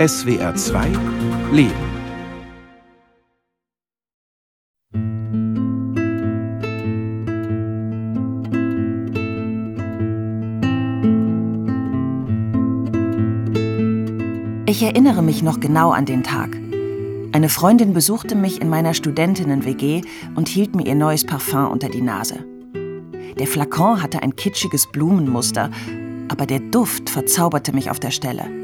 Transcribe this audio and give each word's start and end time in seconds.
SWR 0.00 0.54
2 0.54 0.92
Leben. 1.52 1.74
Ich 14.64 14.82
erinnere 14.82 15.20
mich 15.20 15.42
noch 15.42 15.60
genau 15.60 15.90
an 15.90 16.06
den 16.06 16.22
Tag. 16.22 16.56
Eine 17.32 17.50
Freundin 17.50 17.92
besuchte 17.92 18.34
mich 18.34 18.62
in 18.62 18.70
meiner 18.70 18.94
Studentinnen-WG 18.94 20.00
und 20.34 20.48
hielt 20.48 20.74
mir 20.74 20.86
ihr 20.86 20.94
neues 20.94 21.26
Parfum 21.26 21.70
unter 21.70 21.90
die 21.90 22.00
Nase. 22.00 22.46
Der 23.38 23.46
Flakon 23.46 24.02
hatte 24.02 24.22
ein 24.22 24.34
kitschiges 24.34 24.86
Blumenmuster, 24.90 25.70
aber 26.28 26.46
der 26.46 26.60
Duft 26.60 27.10
verzauberte 27.10 27.74
mich 27.74 27.90
auf 27.90 28.00
der 28.00 28.12
Stelle. 28.12 28.59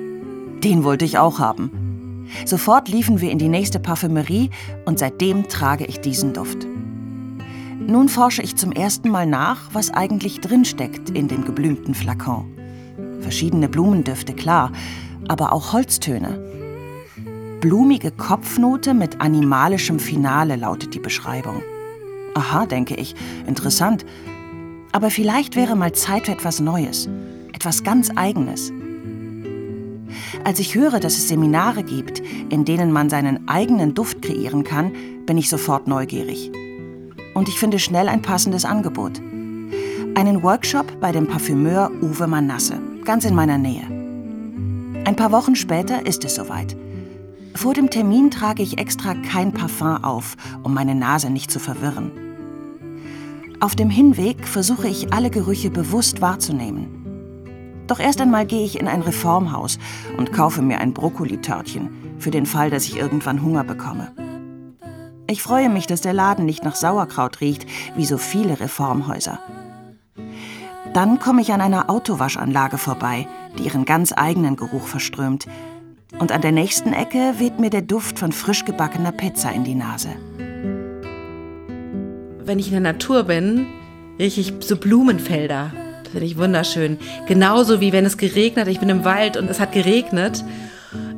Den 0.67 0.83
wollte 0.83 1.05
ich 1.05 1.17
auch 1.17 1.39
haben. 1.39 2.27
Sofort 2.45 2.89
liefen 2.89 3.21
wir 3.21 3.31
in 3.31 3.39
die 3.39 3.47
nächste 3.47 3.79
Parfümerie 3.79 4.51
und 4.85 4.99
seitdem 4.99 5.49
trage 5.49 5.85
ich 5.85 6.01
diesen 6.01 6.33
Duft. 6.33 6.67
Nun 7.79 8.09
forsche 8.09 8.43
ich 8.43 8.57
zum 8.57 8.73
ersten 8.73 9.11
Mal 9.11 9.27
nach, 9.27 9.69
was 9.75 9.93
eigentlich 9.93 10.41
drinsteckt 10.41 11.11
in 11.11 11.29
dem 11.29 11.45
geblümten 11.45 11.95
Flakon. 11.95 12.51
Verschiedene 13.21 13.69
Blumendüfte, 13.69 14.33
klar, 14.33 14.73
aber 15.29 15.53
auch 15.53 15.73
Holztöne. 15.73 16.37
Blumige 17.61 18.11
Kopfnote 18.11 18.93
mit 18.93 19.21
animalischem 19.21 20.01
Finale 20.01 20.57
lautet 20.57 20.95
die 20.95 20.99
Beschreibung. 20.99 21.63
Aha, 22.35 22.67
denke 22.67 22.97
ich, 22.97 23.15
interessant. 23.47 24.05
Aber 24.91 25.11
vielleicht 25.11 25.55
wäre 25.55 25.77
mal 25.77 25.93
Zeit 25.93 26.27
für 26.27 26.33
etwas 26.33 26.59
Neues, 26.59 27.09
etwas 27.53 27.85
ganz 27.85 28.11
Eigenes. 28.17 28.73
Als 30.45 30.59
ich 30.59 30.75
höre, 30.75 31.01
dass 31.01 31.17
es 31.17 31.29
Seminare 31.29 31.83
gibt, 31.83 32.23
in 32.51 32.65
denen 32.65 32.93
man 32.93 33.11
seinen 33.11 33.49
eigenen 33.49 33.95
Duft 33.95 34.23
kreieren 34.23 34.65
kann, 34.65 34.93
bin 35.27 35.39
ich 35.39 35.49
sofort 35.49 35.89
neugierig. 35.89 36.51
Und 37.35 37.49
ich 37.49 37.59
finde 37.59 37.79
schnell 37.79 38.09
ein 38.09 38.23
passendes 38.23 38.65
Angebot. 38.65 39.21
Einen 40.15 40.43
Workshop 40.43 41.01
bei 41.01 41.13
dem 41.13 41.27
Parfümeur 41.27 41.91
Uwe 42.01 42.27
Manasse, 42.27 42.81
ganz 43.05 43.25
in 43.25 43.35
meiner 43.35 43.59
Nähe. 43.59 43.85
Ein 45.05 45.17
paar 45.17 45.33
Wochen 45.33 45.55
später 45.55 46.07
ist 46.07 46.25
es 46.25 46.35
soweit. 46.35 46.77
Vor 47.55 47.75
dem 47.75 47.91
Termin 47.91 48.31
trage 48.31 48.63
ich 48.63 48.79
extra 48.79 49.15
kein 49.15 49.53
Parfum 49.53 50.03
auf, 50.03 50.37
um 50.63 50.75
meine 50.75 50.95
Nase 50.95 51.31
nicht 51.31 51.51
zu 51.51 51.59
verwirren. 51.59 52.11
Auf 53.61 53.75
dem 53.75 53.89
Hinweg 53.89 54.47
versuche 54.47 54.89
ich 54.89 55.13
alle 55.13 55.31
Gerüche 55.31 55.71
bewusst 55.71 56.21
wahrzunehmen. 56.21 56.96
Doch 57.87 58.01
erst 58.01 58.21
einmal 58.21 58.47
gehe 58.47 58.65
ich 58.65 58.79
in 58.79 58.89
ein 58.89 59.03
Reformhaus 59.03 59.79
und 60.17 60.33
kaufe 60.33 60.63
mir 60.63 60.79
ein 60.81 60.93
Brokkolitörtchen, 60.93 61.91
für 62.19 62.31
den 62.31 62.47
Fall, 62.47 62.71
dass 62.71 62.85
ich 62.85 62.97
irgendwann 62.97 63.43
Hunger 63.43 63.65
bekomme. 63.65 64.13
Ich 65.29 65.43
freue 65.43 65.69
mich, 65.69 65.87
dass 65.87 66.01
der 66.01 66.13
Laden 66.13 66.47
nicht 66.47 66.65
nach 66.65 66.77
Sauerkraut 66.77 67.41
riecht, 67.41 67.67
wie 67.97 68.07
so 68.07 68.17
viele 68.17 68.61
Reformhäuser. 68.61 69.39
Dann 70.93 71.19
komme 71.19 71.43
ich 71.43 71.53
an 71.53 71.61
einer 71.61 71.91
Autowaschanlage 71.91 72.79
vorbei, 72.79 73.29
die 73.59 73.65
ihren 73.65 73.85
ganz 73.85 74.13
eigenen 74.17 74.57
Geruch 74.57 74.87
verströmt, 74.87 75.47
und 76.19 76.33
an 76.33 76.41
der 76.41 76.53
nächsten 76.53 76.93
Ecke 76.93 77.35
weht 77.39 77.61
mir 77.61 77.69
der 77.69 77.83
Duft 77.83 78.19
von 78.19 78.33
frisch 78.33 78.65
gebackener 78.65 79.13
Pizza 79.13 79.53
in 79.53 79.65
die 79.65 79.75
Nase. 79.75 80.09
Wenn 82.45 82.59
ich 82.59 82.69
in 82.69 82.73
der 82.73 82.93
Natur 82.93 83.25
bin, 83.25 83.67
rieche 84.19 84.41
ich 84.41 84.55
so 84.61 84.77
Blumenfelder. 84.77 85.73
Das 86.17 86.23
finde 86.23 86.33
ich 86.33 86.39
wunderschön. 86.39 86.99
Genauso 87.27 87.83
wie 87.83 87.93
wenn 87.93 88.07
es 88.07 88.17
geregnet. 88.17 88.69
Ich 88.69 88.81
bin 88.81 88.89
im 88.89 89.05
Wald 89.05 89.37
und 89.37 89.51
es 89.51 89.61
hat 89.61 89.73
geregnet. 89.73 90.43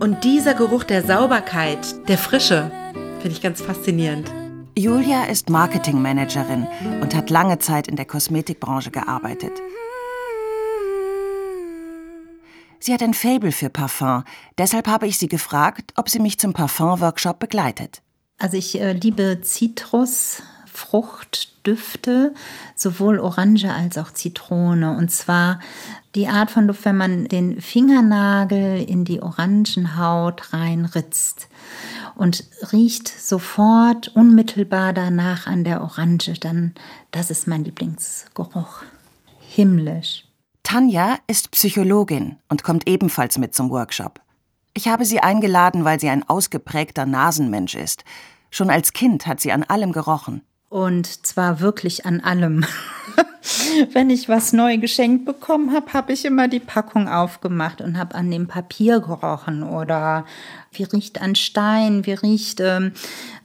Und 0.00 0.24
dieser 0.24 0.54
Geruch 0.54 0.82
der 0.82 1.04
Sauberkeit, 1.04 2.08
der 2.08 2.18
Frische, 2.18 2.72
finde 3.20 3.30
ich 3.30 3.40
ganz 3.40 3.60
faszinierend. 3.60 4.28
Julia 4.76 5.26
ist 5.26 5.50
Marketingmanagerin 5.50 6.66
und 7.00 7.14
hat 7.14 7.30
lange 7.30 7.60
Zeit 7.60 7.86
in 7.86 7.94
der 7.94 8.06
Kosmetikbranche 8.06 8.90
gearbeitet. 8.90 9.52
Sie 12.80 12.92
hat 12.92 13.00
ein 13.00 13.14
Faible 13.14 13.52
für 13.52 13.70
Parfum. 13.70 14.24
Deshalb 14.58 14.88
habe 14.88 15.06
ich 15.06 15.16
sie 15.16 15.28
gefragt, 15.28 15.92
ob 15.94 16.08
sie 16.08 16.18
mich 16.18 16.40
zum 16.40 16.54
Parfum-Workshop 16.54 17.38
begleitet. 17.38 18.02
Also 18.36 18.56
ich 18.56 18.80
äh, 18.80 18.94
liebe 18.94 19.42
Zitrus, 19.42 20.42
Fruchtdüfte, 20.78 22.32
sowohl 22.76 23.18
Orange 23.18 23.66
als 23.66 23.98
auch 23.98 24.12
Zitrone. 24.12 24.96
Und 24.96 25.10
zwar 25.10 25.58
die 26.14 26.28
Art 26.28 26.50
von 26.50 26.68
Duft, 26.68 26.84
wenn 26.84 26.96
man 26.96 27.26
den 27.26 27.60
Fingernagel 27.60 28.82
in 28.82 29.04
die 29.04 29.20
Orangenhaut 29.20 30.52
reinritzt 30.52 31.48
und 32.14 32.44
riecht 32.72 33.08
sofort 33.08 34.08
unmittelbar 34.14 34.92
danach 34.92 35.46
an 35.46 35.64
der 35.64 35.82
Orange, 35.82 36.34
dann 36.40 36.74
das 37.10 37.30
ist 37.30 37.48
mein 37.48 37.64
Lieblingsgeruch. 37.64 38.82
Himmlisch. 39.40 40.24
Tanja 40.62 41.18
ist 41.26 41.50
Psychologin 41.50 42.36
und 42.48 42.62
kommt 42.62 42.88
ebenfalls 42.88 43.36
mit 43.38 43.54
zum 43.54 43.70
Workshop. 43.70 44.20
Ich 44.74 44.86
habe 44.86 45.04
sie 45.04 45.20
eingeladen, 45.20 45.84
weil 45.84 45.98
sie 45.98 46.08
ein 46.08 46.28
ausgeprägter 46.28 47.04
Nasenmensch 47.04 47.74
ist. 47.74 48.04
Schon 48.50 48.70
als 48.70 48.92
Kind 48.92 49.26
hat 49.26 49.40
sie 49.40 49.50
an 49.50 49.64
allem 49.64 49.92
gerochen. 49.92 50.42
Und 50.68 51.26
zwar 51.26 51.60
wirklich 51.60 52.04
an 52.04 52.20
allem. 52.20 52.64
Wenn 53.92 54.10
ich 54.10 54.28
was 54.28 54.52
neu 54.52 54.76
geschenkt 54.76 55.24
bekommen 55.24 55.72
habe, 55.72 55.92
habe 55.94 56.12
ich 56.12 56.26
immer 56.26 56.48
die 56.48 56.60
Packung 56.60 57.08
aufgemacht 57.08 57.80
und 57.80 57.96
habe 57.96 58.14
an 58.14 58.30
dem 58.30 58.46
Papier 58.46 59.00
gerochen. 59.00 59.62
Oder 59.62 60.26
wie 60.72 60.82
riecht 60.82 61.22
ein 61.22 61.34
Stein, 61.34 62.04
wie 62.04 62.12
riecht 62.12 62.60
ähm, 62.60 62.92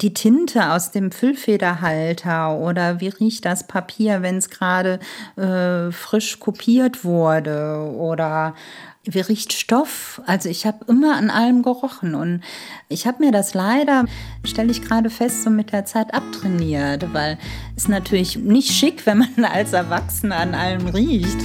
die 0.01 0.13
Tinte 0.13 0.71
aus 0.71 0.91
dem 0.91 1.11
Füllfederhalter? 1.11 2.57
Oder 2.57 2.99
wie 2.99 3.07
riecht 3.07 3.45
das 3.45 3.65
Papier, 3.65 4.21
wenn 4.21 4.37
es 4.37 4.49
gerade 4.49 4.99
äh, 5.37 5.91
frisch 5.91 6.39
kopiert 6.39 7.05
wurde? 7.05 7.89
Oder 7.95 8.55
wie 9.05 9.19
riecht 9.19 9.51
Stoff? 9.51 10.21
Also 10.25 10.47
ich 10.49 10.65
habe 10.65 10.85
immer 10.87 11.15
an 11.17 11.29
allem 11.29 11.61
gerochen 11.61 12.15
und 12.15 12.41
ich 12.87 13.05
habe 13.05 13.23
mir 13.23 13.31
das 13.31 13.53
leider, 13.53 14.05
stelle 14.45 14.71
ich 14.71 14.81
gerade 14.81 15.09
fest, 15.09 15.43
so 15.43 15.49
mit 15.49 15.73
der 15.73 15.85
Zeit 15.85 16.13
abtrainiert, 16.13 17.13
weil 17.13 17.37
es 17.75 17.87
natürlich 17.89 18.37
nicht 18.37 18.71
schick, 18.71 19.05
wenn 19.05 19.19
man 19.19 19.45
als 19.51 19.73
Erwachsener 19.73 20.37
an 20.37 20.55
allem 20.55 20.87
riecht. 20.87 21.37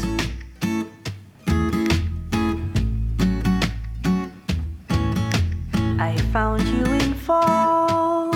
I 6.00 6.16
found 6.32 6.62
you 6.62 6.84
in 6.92 7.14
fall, 7.14 8.30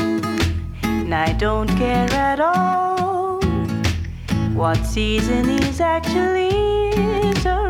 and 0.82 1.14
I 1.14 1.32
don't 1.38 1.68
care 1.78 2.10
at 2.12 2.40
all 2.40 3.38
what 4.54 4.84
season 4.84 5.48
is 5.48 5.80
actually 5.80 6.50
surrounding 7.40 7.61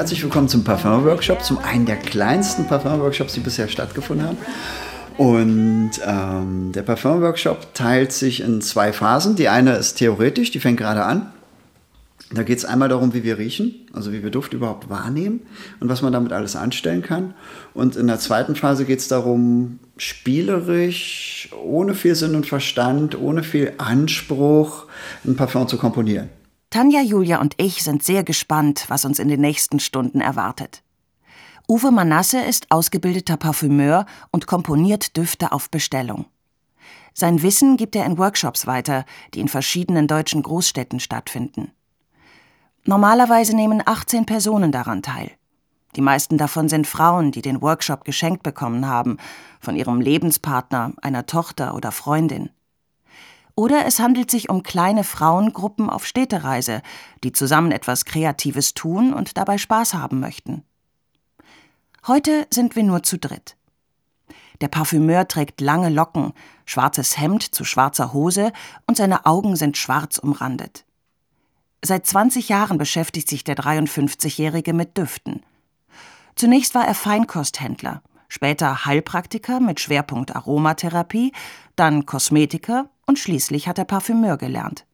Herzlich 0.00 0.22
willkommen 0.22 0.48
zum 0.48 0.64
Parfum-Workshop, 0.64 1.42
zum 1.42 1.58
einen 1.58 1.84
der 1.84 1.96
kleinsten 1.96 2.66
Parfum-Workshops, 2.66 3.34
die 3.34 3.40
bisher 3.40 3.68
stattgefunden 3.68 4.26
haben. 4.26 4.38
Und 5.18 5.90
ähm, 6.02 6.72
der 6.72 6.80
Parfum-Workshop 6.80 7.74
teilt 7.74 8.10
sich 8.10 8.40
in 8.40 8.62
zwei 8.62 8.94
Phasen. 8.94 9.36
Die 9.36 9.50
eine 9.50 9.74
ist 9.74 9.96
theoretisch, 9.98 10.52
die 10.52 10.58
fängt 10.58 10.78
gerade 10.78 11.04
an. 11.04 11.30
Da 12.32 12.44
geht 12.44 12.56
es 12.56 12.64
einmal 12.64 12.88
darum, 12.88 13.12
wie 13.12 13.24
wir 13.24 13.36
riechen, 13.36 13.74
also 13.92 14.10
wie 14.10 14.22
wir 14.22 14.30
Duft 14.30 14.54
überhaupt 14.54 14.88
wahrnehmen 14.88 15.42
und 15.80 15.90
was 15.90 16.00
man 16.00 16.14
damit 16.14 16.32
alles 16.32 16.56
anstellen 16.56 17.02
kann. 17.02 17.34
Und 17.74 17.94
in 17.94 18.06
der 18.06 18.18
zweiten 18.18 18.56
Phase 18.56 18.86
geht 18.86 19.00
es 19.00 19.08
darum, 19.08 19.80
spielerisch, 19.98 21.50
ohne 21.62 21.92
viel 21.92 22.14
Sinn 22.14 22.34
und 22.36 22.46
Verstand, 22.46 23.20
ohne 23.20 23.42
viel 23.42 23.74
Anspruch, 23.76 24.86
ein 25.26 25.36
Parfum 25.36 25.68
zu 25.68 25.76
komponieren. 25.76 26.30
Tanja, 26.70 27.00
Julia 27.00 27.40
und 27.40 27.54
ich 27.56 27.82
sind 27.82 28.04
sehr 28.04 28.22
gespannt, 28.22 28.84
was 28.86 29.04
uns 29.04 29.18
in 29.18 29.26
den 29.26 29.40
nächsten 29.40 29.80
Stunden 29.80 30.20
erwartet. 30.20 30.84
Uwe 31.68 31.90
Manasse 31.90 32.40
ist 32.40 32.70
ausgebildeter 32.70 33.36
Parfümeur 33.36 34.06
und 34.30 34.46
komponiert 34.46 35.16
Düfte 35.16 35.50
auf 35.50 35.68
Bestellung. 35.68 36.26
Sein 37.12 37.42
Wissen 37.42 37.76
gibt 37.76 37.96
er 37.96 38.06
in 38.06 38.18
Workshops 38.18 38.68
weiter, 38.68 39.04
die 39.34 39.40
in 39.40 39.48
verschiedenen 39.48 40.06
deutschen 40.06 40.44
Großstädten 40.44 41.00
stattfinden. 41.00 41.72
Normalerweise 42.84 43.56
nehmen 43.56 43.82
18 43.84 44.24
Personen 44.24 44.70
daran 44.70 45.02
teil. 45.02 45.32
Die 45.96 46.00
meisten 46.00 46.38
davon 46.38 46.68
sind 46.68 46.86
Frauen, 46.86 47.32
die 47.32 47.42
den 47.42 47.62
Workshop 47.62 48.04
geschenkt 48.04 48.44
bekommen 48.44 48.86
haben, 48.86 49.16
von 49.58 49.74
ihrem 49.74 50.00
Lebenspartner, 50.00 50.92
einer 51.02 51.26
Tochter 51.26 51.74
oder 51.74 51.90
Freundin. 51.90 52.50
Oder 53.60 53.84
es 53.84 54.00
handelt 54.00 54.30
sich 54.30 54.48
um 54.48 54.62
kleine 54.62 55.04
Frauengruppen 55.04 55.90
auf 55.90 56.06
Städtereise, 56.06 56.80
die 57.22 57.32
zusammen 57.32 57.72
etwas 57.72 58.06
Kreatives 58.06 58.72
tun 58.72 59.12
und 59.12 59.36
dabei 59.36 59.58
Spaß 59.58 59.92
haben 59.92 60.18
möchten. 60.18 60.64
Heute 62.06 62.46
sind 62.48 62.74
wir 62.74 62.84
nur 62.84 63.02
zu 63.02 63.18
dritt. 63.18 63.58
Der 64.62 64.68
Parfümeur 64.68 65.28
trägt 65.28 65.60
lange 65.60 65.90
Locken, 65.90 66.32
schwarzes 66.64 67.18
Hemd 67.18 67.54
zu 67.54 67.64
schwarzer 67.64 68.14
Hose 68.14 68.54
und 68.86 68.96
seine 68.96 69.26
Augen 69.26 69.56
sind 69.56 69.76
schwarz 69.76 70.16
umrandet. 70.16 70.86
Seit 71.84 72.06
20 72.06 72.48
Jahren 72.48 72.78
beschäftigt 72.78 73.28
sich 73.28 73.44
der 73.44 73.56
53-Jährige 73.56 74.72
mit 74.72 74.96
Düften. 74.96 75.42
Zunächst 76.34 76.74
war 76.74 76.86
er 76.86 76.94
Feinkosthändler, 76.94 78.00
später 78.30 78.86
Heilpraktiker 78.86 79.60
mit 79.60 79.80
Schwerpunkt 79.80 80.34
Aromatherapie, 80.34 81.32
dann 81.76 82.06
Kosmetiker 82.06 82.88
und 83.10 83.18
schließlich 83.18 83.66
hat 83.66 83.76
er 83.76 83.84
Parfümeur 83.84 84.36
gelernt. 84.38 84.86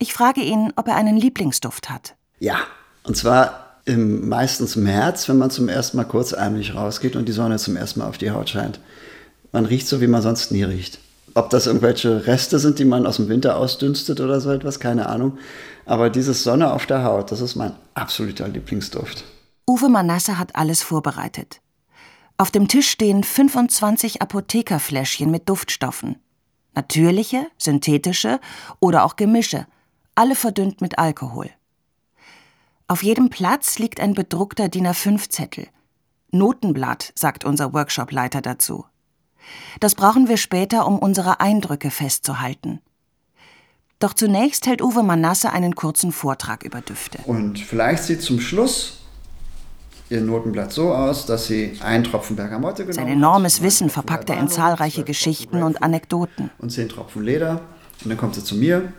Ich 0.00 0.12
frage 0.12 0.40
ihn, 0.40 0.72
ob 0.74 0.88
er 0.88 0.96
einen 0.96 1.16
Lieblingsduft 1.16 1.90
hat. 1.90 2.16
Ja, 2.40 2.58
und 3.04 3.16
zwar 3.16 3.76
im, 3.84 4.28
meistens 4.28 4.74
März, 4.74 5.28
wenn 5.28 5.38
man 5.38 5.50
zum 5.50 5.68
ersten 5.68 5.96
Mal 5.96 6.04
kurzärmlich 6.04 6.74
rausgeht 6.74 7.14
und 7.14 7.28
die 7.28 7.32
Sonne 7.32 7.58
zum 7.58 7.76
ersten 7.76 8.00
Mal 8.00 8.08
auf 8.08 8.18
die 8.18 8.32
Haut 8.32 8.50
scheint. 8.50 8.80
Man 9.52 9.64
riecht 9.64 9.86
so, 9.86 10.00
wie 10.00 10.08
man 10.08 10.22
sonst 10.22 10.50
nie 10.50 10.64
riecht. 10.64 10.98
Ob 11.34 11.50
das 11.50 11.68
irgendwelche 11.68 12.26
Reste 12.26 12.58
sind, 12.58 12.80
die 12.80 12.84
man 12.84 13.06
aus 13.06 13.16
dem 13.16 13.28
Winter 13.28 13.56
ausdünstet 13.56 14.20
oder 14.20 14.40
so 14.40 14.50
etwas, 14.50 14.80
keine 14.80 15.08
Ahnung. 15.08 15.38
Aber 15.86 16.10
dieses 16.10 16.42
Sonne 16.42 16.72
auf 16.72 16.86
der 16.86 17.04
Haut, 17.04 17.30
das 17.30 17.40
ist 17.40 17.54
mein 17.54 17.76
absoluter 17.94 18.48
Lieblingsduft. 18.48 19.22
Uwe 19.68 19.88
Manasse 19.88 20.36
hat 20.36 20.56
alles 20.56 20.82
vorbereitet. 20.82 21.60
Auf 22.38 22.50
dem 22.50 22.66
Tisch 22.66 22.90
stehen 22.90 23.22
25 23.22 24.20
Apothekerfläschchen 24.20 25.30
mit 25.30 25.48
Duftstoffen. 25.48 26.16
Natürliche, 26.78 27.48
synthetische 27.58 28.38
oder 28.78 29.04
auch 29.04 29.16
Gemische, 29.16 29.66
alle 30.14 30.36
verdünnt 30.36 30.80
mit 30.80 30.96
Alkohol. 30.96 31.50
Auf 32.86 33.02
jedem 33.02 33.30
Platz 33.30 33.80
liegt 33.80 33.98
ein 34.00 34.14
bedruckter 34.14 34.68
DIN 34.68 34.86
A5-Zettel. 34.86 35.66
Notenblatt, 36.30 37.12
sagt 37.16 37.44
unser 37.44 37.72
Workshopleiter 37.72 38.42
dazu. 38.42 38.86
Das 39.80 39.96
brauchen 39.96 40.28
wir 40.28 40.36
später, 40.36 40.86
um 40.86 41.00
unsere 41.00 41.40
Eindrücke 41.40 41.90
festzuhalten. 41.90 42.80
Doch 43.98 44.14
zunächst 44.14 44.68
hält 44.68 44.80
Uwe 44.80 45.02
Manasse 45.02 45.50
einen 45.50 45.74
kurzen 45.74 46.12
Vortrag 46.12 46.62
über 46.62 46.80
Düfte. 46.80 47.18
Und 47.24 47.58
vielleicht 47.58 48.04
sieht 48.04 48.22
zum 48.22 48.38
Schluss 48.38 49.00
Ihr 50.10 50.22
Notenblatt 50.22 50.72
so 50.72 50.94
aus, 50.94 51.26
dass 51.26 51.48
Sie 51.48 51.78
einen 51.82 52.02
Tropfen 52.02 52.34
Bergamotte 52.34 52.86
genommen 52.86 52.94
Sein 52.94 53.08
enormes 53.08 53.60
Wissen 53.60 53.90
verpackt 53.90 54.30
er 54.30 54.38
in 54.38 54.48
zahlreiche 54.48 55.04
Geschichten 55.04 55.62
und 55.62 55.82
Anekdoten. 55.82 56.50
Und 56.58 56.70
zehn 56.70 56.88
Tropfen 56.88 57.22
Leder. 57.22 57.60
Und 58.02 58.08
dann 58.08 58.16
kommt 58.16 58.34
sie 58.34 58.42
zu 58.44 58.54
mir 58.54 58.92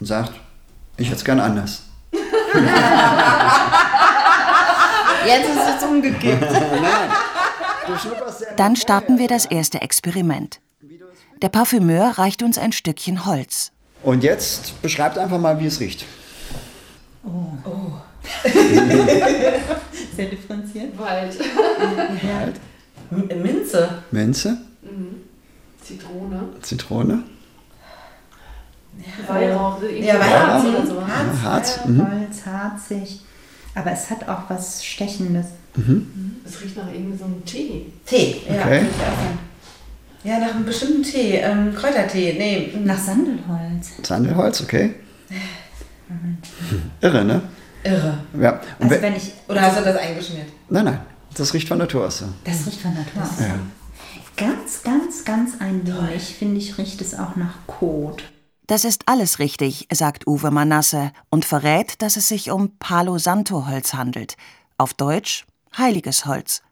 und 0.00 0.06
sagt, 0.06 0.32
ich 0.96 1.06
hätte 1.06 1.18
es 1.18 1.24
gern 1.24 1.38
anders. 1.38 1.82
Jetzt 5.26 5.48
ist 5.48 5.76
es 5.76 5.84
umgekippt. 5.84 6.46
Dann 8.56 8.74
starten 8.74 9.18
wir 9.18 9.28
das 9.28 9.44
erste 9.44 9.82
Experiment. 9.82 10.60
Der 11.42 11.48
Parfümeur 11.48 12.18
reicht 12.18 12.42
uns 12.42 12.58
ein 12.58 12.72
Stückchen 12.72 13.26
Holz. 13.26 13.70
Und 14.02 14.24
jetzt 14.24 14.80
beschreibt 14.82 15.18
einfach 15.18 15.38
mal, 15.38 15.60
wie 15.60 15.66
es 15.66 15.78
riecht. 15.80 16.04
Sehr 20.16 20.26
differenziert. 20.26 20.98
Wald. 20.98 21.36
M- 23.10 23.42
Minze. 23.42 23.88
Minze, 24.10 24.56
Zitrone. 25.82 26.42
Zitrone, 26.62 27.22
Weihrauch. 29.28 29.80
irgendwie 29.82 30.06
Ja, 30.06 30.14
Weihrauch 30.18 30.46
Harz 30.48 30.64
oder 30.64 30.86
so. 30.86 30.94
ja, 31.00 31.42
Harz. 31.42 31.78
Mhm. 31.86 32.00
Holz, 32.02 32.46
harzig. 32.46 33.20
Aber 33.74 33.92
es 33.92 34.10
hat 34.10 34.26
auch 34.28 34.48
was 34.48 34.84
Stechendes. 34.84 35.46
Es 36.44 36.62
riecht 36.62 36.76
nach 36.78 36.90
irgendwie 36.92 37.18
so 37.18 37.24
einem 37.26 37.44
Tee. 37.44 37.86
Tee. 38.06 38.40
Ja, 38.48 38.62
Okay. 38.62 38.82
ja, 40.24 40.38
nach 40.38 40.54
einem 40.54 40.64
bestimmten 40.64 41.02
Tee. 41.02 41.34
Ähm, 41.36 41.74
Kräutertee. 41.74 42.34
Nee. 42.38 42.72
Nach 42.84 42.98
Sandelholz. 42.98 43.90
Sandelholz, 44.02 44.62
okay. 44.62 44.94
Irre, 47.02 47.24
ne? 47.24 47.42
Irre. 47.86 48.18
Ja. 48.40 48.52
Und 48.78 48.84
Also 48.84 48.94
we- 48.96 49.02
wenn 49.02 49.16
ich. 49.16 49.32
Oder 49.48 49.62
hast 49.62 49.78
du 49.78 49.84
das 49.84 49.96
eingeschmiert? 49.96 50.48
nein, 50.68 50.84
nein, 50.84 51.00
das 51.34 51.54
riecht 51.54 51.68
von 51.68 51.78
Natur 51.78 52.06
aus 52.06 52.18
so. 52.18 52.26
Das 52.44 52.66
riecht 52.66 52.80
von 52.80 52.94
Natur 52.94 53.22
aus. 53.22 53.40
Ja. 53.40 53.54
Ganz, 54.36 54.82
ganz, 54.82 55.24
ganz 55.24 55.52
ein 55.60 55.86
wenig, 55.86 56.34
finde 56.34 56.58
ich, 56.58 56.76
riecht 56.78 57.00
es 57.00 57.14
auch 57.18 57.36
nach 57.36 57.54
Kot. 57.66 58.22
Das 58.66 58.84
ist 58.84 59.04
alles 59.06 59.38
richtig, 59.38 59.86
sagt 59.92 60.26
Uwe 60.26 60.50
Manasse 60.50 61.12
und 61.30 61.44
verrät, 61.44 62.02
dass 62.02 62.16
es 62.16 62.28
sich 62.28 62.50
um 62.50 62.76
Palo 62.78 63.16
Santo 63.18 63.66
Holz 63.66 63.94
handelt. 63.94 64.36
Auf 64.76 64.92
Deutsch 64.92 65.46
heiliges 65.78 66.26
Holz. 66.26 66.62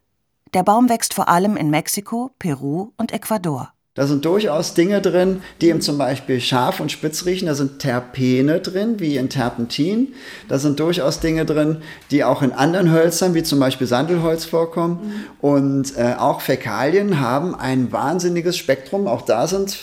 Der 0.53 0.63
Baum 0.63 0.89
wächst 0.89 1.15
vor 1.15 1.29
allem 1.29 1.57
in 1.57 1.71
Mexiko, 1.71 2.31
Peru 2.39 2.93
und 2.97 3.13
Ecuador. 3.13 3.73
Da 3.97 4.09
sind 4.09 4.25
durchaus 4.25 4.75
Dinge 4.75 5.01
drin, 5.01 5.41
die 5.61 5.69
eben 5.69 5.81
zum 5.81 5.99
Beispiel 5.99 6.41
scharf 6.41 6.81
und 6.81 6.91
spitz 6.91 7.27
riechen. 7.27 7.47
Da 7.47 7.55
sind 7.55 7.79
Terpene 7.79 8.59
drin, 8.59 8.99
wie 8.99 9.17
in 9.17 9.29
Terpentin. 9.29 10.15
Da 10.49 10.59
sind 10.59 10.81
durchaus 10.81 11.21
Dinge 11.21 11.45
drin, 11.45 11.77
die 12.11 12.25
auch 12.25 12.43
in 12.43 12.51
anderen 12.51 12.91
Hölzern, 12.91 13.35
wie 13.35 13.45
zum 13.45 13.61
Beispiel 13.61 13.87
Sandelholz 13.87 14.47
vorkommen. 14.47 15.27
Und 15.41 15.97
äh, 15.97 16.17
auch 16.19 16.41
Fäkalien 16.41 17.21
haben 17.21 17.55
ein 17.55 17.93
wahnsinniges 17.93 18.57
Spektrum. 18.57 19.07
Auch 19.07 19.23
da 19.23 19.47
sind 19.47 19.79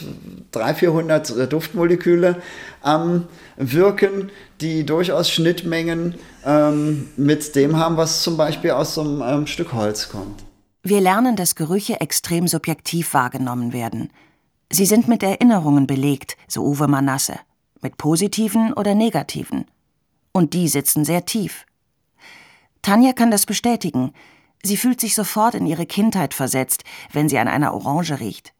300, 0.51 0.77
400 0.77 1.29
äh, 1.29 1.47
Duftmoleküle 1.47 2.41
am 2.81 3.27
Wirken, 3.55 4.29
die 4.59 4.85
durchaus 4.85 5.29
Schnittmengen 5.29 6.15
ähm, 6.45 7.07
mit 7.15 7.55
dem 7.55 7.77
haben, 7.77 7.95
was 7.95 8.23
zum 8.23 8.35
Beispiel 8.35 8.71
aus 8.71 8.93
so 8.93 9.01
einem 9.03 9.23
ähm, 9.25 9.47
Stück 9.47 9.71
Holz 9.71 10.09
kommt. 10.09 10.43
Wir 10.83 10.99
lernen, 10.99 11.35
dass 11.35 11.55
Gerüche 11.55 12.01
extrem 12.01 12.47
subjektiv 12.47 13.13
wahrgenommen 13.13 13.71
werden. 13.71 14.11
Sie 14.71 14.85
sind 14.85 15.07
mit 15.07 15.21
Erinnerungen 15.21 15.85
belegt, 15.85 16.37
so 16.47 16.63
Uwe 16.63 16.87
Manasse, 16.87 17.39
mit 17.81 17.97
positiven 17.97 18.73
oder 18.73 18.95
negativen. 18.95 19.65
Und 20.31 20.53
die 20.53 20.67
sitzen 20.67 21.05
sehr 21.05 21.25
tief. 21.25 21.65
Tanja 22.81 23.13
kann 23.13 23.29
das 23.29 23.45
bestätigen. 23.45 24.11
Sie 24.63 24.77
fühlt 24.77 24.99
sich 24.99 25.13
sofort 25.13 25.53
in 25.53 25.67
ihre 25.67 25.85
Kindheit 25.85 26.33
versetzt, 26.33 26.83
wenn 27.11 27.29
sie 27.29 27.37
an 27.37 27.47
einer 27.47 27.73
Orange 27.73 28.19
riecht. 28.19 28.53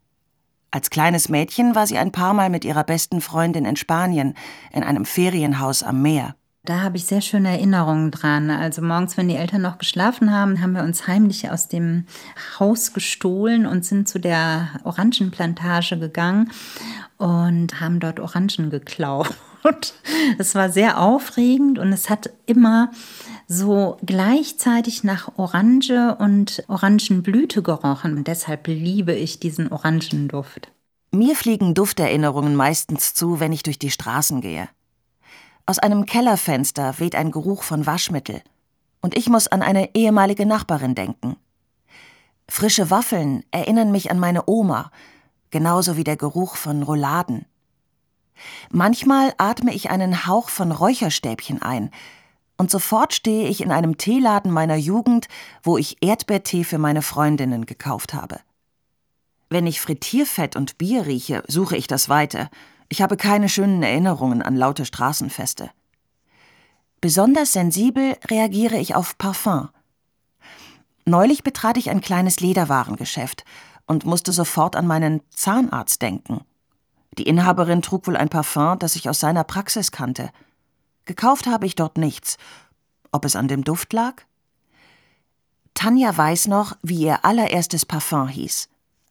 Als 0.70 0.90
kleines 0.90 1.28
Mädchen 1.28 1.76
war 1.76 1.88
sie 1.88 1.98
ein 1.98 2.12
paar 2.12 2.34
Mal 2.34 2.50
mit 2.50 2.66
ihrer 2.66 2.84
besten 2.84 3.20
Freundin 3.20 3.66
in 3.66 3.76
Spanien, 3.76 4.36
in 4.72 4.84
einem 4.84 5.06
Ferienhaus 5.06 5.82
am 5.82 6.02
Meer. 6.02 6.36
Da 6.64 6.82
habe 6.82 6.98
ich 6.98 7.06
sehr 7.06 7.22
schöne 7.22 7.50
Erinnerungen 7.50 8.12
dran. 8.12 8.52
Also 8.52 8.84
morgens, 8.84 9.18
wenn 9.18 9.28
die 9.28 9.36
Eltern 9.36 9.64
noch 9.64 9.80
geschlafen 9.80 10.32
haben, 10.32 10.62
haben 10.62 10.74
wir 10.74 10.84
uns 10.84 11.08
heimlich 11.08 11.50
aus 11.50 11.68
dem 11.68 12.06
Haus 12.60 12.94
gestohlen 12.94 13.66
und 13.66 13.84
sind 13.84 14.08
zu 14.08 14.20
der 14.20 14.70
Orangenplantage 14.84 15.98
gegangen 15.98 16.52
und 17.18 17.82
haben 17.82 18.00
dort 18.00 18.20
Orangen 18.20 18.70
geklaut. 18.70 19.34
Es 20.40 20.56
war 20.56 20.72
sehr 20.72 21.00
aufregend 21.00 21.78
und 21.78 21.94
es 21.94 22.10
hat 22.10 22.32
immer 22.48 22.90
so 23.48 23.98
gleichzeitig 24.04 25.04
nach 25.04 25.38
Orange 25.38 26.16
und 26.18 26.64
Orangenblüte 26.68 27.62
gerochen. 27.62 28.18
Und 28.18 28.28
deshalb 28.28 28.66
liebe 28.66 29.14
ich 29.14 29.40
diesen 29.40 29.72
Orangenduft. 29.72 30.72
Mir 31.12 31.36
fliegen 31.36 31.76
Dufterinnerungen 31.76 32.56
meistens 32.56 33.14
zu, 33.14 33.40
wenn 33.40 33.52
ich 33.52 33.62
durch 33.62 33.78
die 33.78 33.92
Straßen 33.92 34.42
gehe. 34.42 34.68
Aus 35.66 35.80
einem 35.80 36.06
Kellerfenster 36.06 37.00
weht 37.00 37.16
ein 37.16 37.32
Geruch 37.32 37.64
von 37.64 37.86
Waschmittel. 37.86 38.42
Und 39.02 39.18
ich 39.18 39.30
muss 39.30 39.48
an 39.48 39.62
eine 39.62 39.96
ehemalige 39.96 40.46
Nachbarin 40.46 40.96
denken. 40.96 41.38
Frische 42.48 42.90
Waffeln 42.90 43.44
erinnern 43.52 43.92
mich 43.92 44.12
an 44.12 44.20
meine 44.20 44.44
Oma, 44.48 44.92
genauso 45.50 45.98
wie 45.98 46.04
der 46.04 46.18
Geruch 46.18 46.56
von 46.56 46.84
Rouladen. 46.84 47.46
Manchmal 48.70 49.34
atme 49.38 49.74
ich 49.74 49.90
einen 49.90 50.28
Hauch 50.28 50.50
von 50.50 50.72
Räucherstäbchen 50.72 51.62
ein, 51.62 51.92
und 52.58 52.70
sofort 52.70 53.14
stehe 53.14 53.48
ich 53.48 53.62
in 53.62 53.72
einem 53.72 53.98
Teeladen 53.98 54.52
meiner 54.52 54.76
Jugend, 54.76 55.28
wo 55.64 55.80
ich 55.80 55.98
Erdbeertee 56.02 56.64
für 56.64 56.78
meine 56.78 57.02
Freundinnen 57.02 57.66
gekauft 57.66 58.14
habe. 58.14 58.40
Wenn 59.50 59.66
ich 59.66 59.82
Frittierfett 59.82 60.56
und 60.56 60.78
Bier 60.78 61.08
rieche, 61.08 61.44
suche 61.48 61.76
ich 61.76 61.88
das 61.88 62.08
Weite. 62.08 62.50
Ich 62.92 63.02
habe 63.02 63.16
keine 63.16 63.48
schönen 63.48 63.82
Erinnerungen 63.84 64.42
an 64.42 64.58
laute 64.58 64.84
Straßenfeste. 64.84 65.72
Besonders 67.00 67.54
sensibel 67.54 68.18
reagiere 68.30 68.76
ich 68.76 68.96
auf 68.96 69.18
Parfum. 69.18 69.70
Neulich 71.06 71.42
betrat 71.42 71.78
ich 71.78 71.90
ein 71.90 72.02
kleines 72.02 72.42
Lederwarengeschäft 72.42 73.46
und 73.88 74.04
musste 74.04 74.34
sofort 74.34 74.76
an 74.76 74.88
meinen 74.88 75.22
Zahnarzt 75.30 76.02
denken. 76.02 76.42
Die 77.18 77.24
Inhaberin 77.24 77.82
trug 77.82 78.08
wohl 78.08 78.18
ein 78.18 78.28
Parfum, 78.28 78.78
das 78.78 78.98
ich 78.98 79.08
aus 79.08 79.22
seiner 79.22 79.46
Praxis 79.46 79.94
kannte. 79.94 80.30
Gekauft 81.06 81.48
habe 81.48 81.68
ich 81.68 81.76
dort 81.76 81.98
nichts. 81.98 82.38
Ob 83.14 83.24
es 83.24 83.38
an 83.38 83.48
dem 83.48 83.64
Duft 83.64 83.94
lag? 83.94 84.24
Tanja 85.76 86.18
weiß 86.18 86.48
noch, 86.48 86.76
wie 86.84 87.04
ihr 87.06 87.24
allererstes 87.24 87.86
Parfum 87.86 88.28
hieß. 88.28 88.68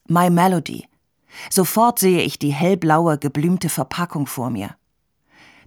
My 0.07 0.29
Melody. 0.29 0.89
Sofort 1.49 1.99
sehe 1.99 2.23
ich 2.23 2.39
die 2.39 2.53
hellblaue, 2.53 3.19
geblümte 3.19 3.69
Verpackung 3.69 4.27
vor 4.27 4.51
mir. 4.51 4.77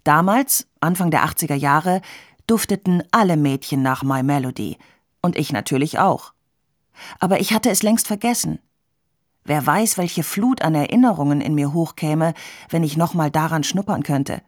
Damals, 0.03 0.67
Anfang 0.82 1.12
der 1.12 1.25
80er 1.25 1.55
Jahre, 1.55 2.01
dufteten 2.48 3.03
alle 3.12 3.38
Mädchen 3.38 3.82
nach 3.82 4.03
My 4.03 4.24
Melody. 4.24 4.77
Und 5.22 5.38
ich 5.38 5.53
natürlich 5.53 6.00
auch. 6.00 6.34
Aber 7.20 7.39
ich 7.39 7.53
hatte 7.53 7.70
es 7.70 7.84
längst 7.84 8.08
vergessen. 8.08 8.60
Wer 9.46 9.65
weiß, 9.65 9.98
welche 9.98 10.24
Flut 10.24 10.62
an 10.62 10.75
Erinnerungen 10.75 11.41
in 11.41 11.55
mir 11.55 11.74
hochkäme, 11.74 12.34
wenn 12.70 12.84
ich 12.84 12.98
nochmal 12.98 13.32
daran 13.32 13.63
schnuppern 13.63 14.03
könnte. 14.03 14.41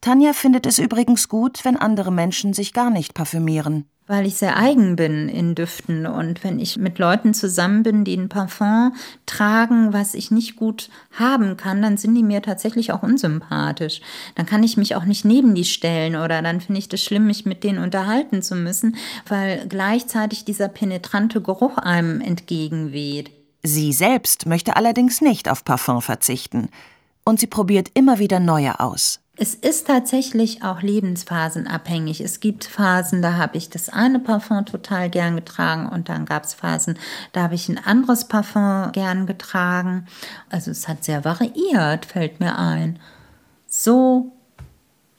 Tanja 0.00 0.32
findet 0.32 0.66
es 0.66 0.78
übrigens 0.78 1.28
gut, 1.28 1.64
wenn 1.64 1.76
andere 1.76 2.12
Menschen 2.12 2.52
sich 2.52 2.72
gar 2.72 2.90
nicht 2.90 3.14
parfümieren. 3.14 3.88
Weil 4.06 4.26
ich 4.26 4.36
sehr 4.36 4.56
eigen 4.56 4.96
bin 4.96 5.28
in 5.28 5.54
Düften. 5.54 6.06
Und 6.06 6.44
wenn 6.44 6.58
ich 6.58 6.76
mit 6.76 6.98
Leuten 6.98 7.34
zusammen 7.34 7.82
bin, 7.82 8.04
die 8.04 8.16
ein 8.16 8.28
Parfum 8.28 8.94
tragen, 9.26 9.92
was 9.92 10.14
ich 10.14 10.30
nicht 10.30 10.56
gut 10.56 10.88
haben 11.12 11.56
kann, 11.56 11.82
dann 11.82 11.96
sind 11.96 12.14
die 12.14 12.22
mir 12.22 12.42
tatsächlich 12.42 12.92
auch 12.92 13.02
unsympathisch. 13.02 14.00
Dann 14.34 14.46
kann 14.46 14.62
ich 14.62 14.76
mich 14.76 14.94
auch 14.94 15.04
nicht 15.04 15.24
neben 15.24 15.54
die 15.54 15.64
stellen 15.64 16.16
oder 16.16 16.42
dann 16.42 16.60
finde 16.60 16.78
ich 16.78 16.88
das 16.88 17.02
schlimm, 17.02 17.26
mich 17.26 17.46
mit 17.46 17.64
denen 17.64 17.82
unterhalten 17.82 18.42
zu 18.42 18.54
müssen, 18.54 18.96
weil 19.28 19.66
gleichzeitig 19.68 20.44
dieser 20.44 20.68
penetrante 20.68 21.40
Geruch 21.40 21.78
einem 21.78 22.20
entgegenweht. 22.20 23.30
Sie 23.62 23.92
selbst 23.92 24.46
möchte 24.46 24.76
allerdings 24.76 25.20
nicht 25.20 25.48
auf 25.48 25.64
Parfum 25.64 26.00
verzichten. 26.00 26.68
Und 27.24 27.40
sie 27.40 27.48
probiert 27.48 27.90
immer 27.94 28.20
wieder 28.20 28.38
neue 28.38 28.78
aus. 28.78 29.18
Es 29.38 29.54
ist 29.54 29.86
tatsächlich 29.86 30.62
auch 30.62 30.80
lebensphasenabhängig. 30.80 32.22
Es 32.22 32.40
gibt 32.40 32.64
Phasen, 32.64 33.20
da 33.20 33.34
habe 33.34 33.58
ich 33.58 33.68
das 33.68 33.90
eine 33.90 34.18
Parfum 34.18 34.64
total 34.64 35.10
gern 35.10 35.36
getragen 35.36 35.90
und 35.90 36.08
dann 36.08 36.24
gab 36.24 36.44
es 36.44 36.54
Phasen, 36.54 36.98
da 37.32 37.42
habe 37.42 37.54
ich 37.54 37.68
ein 37.68 37.76
anderes 37.76 38.28
Parfum 38.28 38.92
gern 38.92 39.26
getragen. 39.26 40.06
Also 40.48 40.70
es 40.70 40.88
hat 40.88 41.04
sehr 41.04 41.26
variiert, 41.26 42.06
fällt 42.06 42.40
mir 42.40 42.58
ein. 42.58 42.98
So 43.68 44.32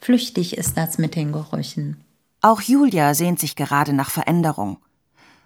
flüchtig 0.01 0.57
ist 0.57 0.77
das 0.77 0.97
mit 0.97 1.15
den 1.15 1.31
Gerüchen. 1.31 2.03
Auch 2.41 2.61
Julia 2.61 3.13
sehnt 3.13 3.39
sich 3.39 3.55
gerade 3.55 3.93
nach 3.93 4.09
Veränderung. 4.09 4.77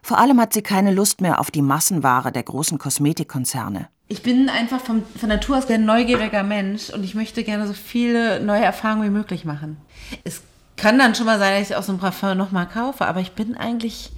Vor 0.02 0.18
allem 0.18 0.40
hat 0.40 0.54
sie 0.54 0.62
keine 0.62 0.94
Lust 0.94 1.20
mehr 1.20 1.42
auf 1.42 1.52
die 1.52 1.62
Massenware 1.62 2.32
der 2.32 2.44
großen 2.44 2.78
Kosmetikkonzerne. 2.78 3.90
Ich 4.12 4.24
bin 4.24 4.50
einfach 4.50 4.82
vom, 4.82 5.04
von 5.18 5.30
Natur 5.30 5.58
aus 5.58 5.70
ein 5.70 5.86
neugieriger 5.86 6.44
Mensch 6.44 6.90
und 6.90 7.06
ich 7.06 7.16
möchte 7.16 7.46
gerne 7.46 7.66
so 7.66 7.72
viele 7.72 8.42
neue 8.42 8.62
Erfahrungen 8.62 9.06
wie 9.06 9.10
möglich 9.10 9.46
machen. 9.46 9.78
Es 10.26 10.42
kann 10.76 11.00
dann 11.00 11.16
schon 11.16 11.28
mal 11.28 11.40
sein, 11.40 11.58
dass 11.58 11.70
ich 11.70 11.78
aus 11.78 11.86
so 11.86 11.94
einem 11.94 12.02
Parfum 12.02 12.38
nochmal 12.38 12.68
kaufe, 12.68 13.06
aber 13.06 13.22
ich 13.22 13.32
bin 13.32 13.56
eigentlich, 13.56 14.12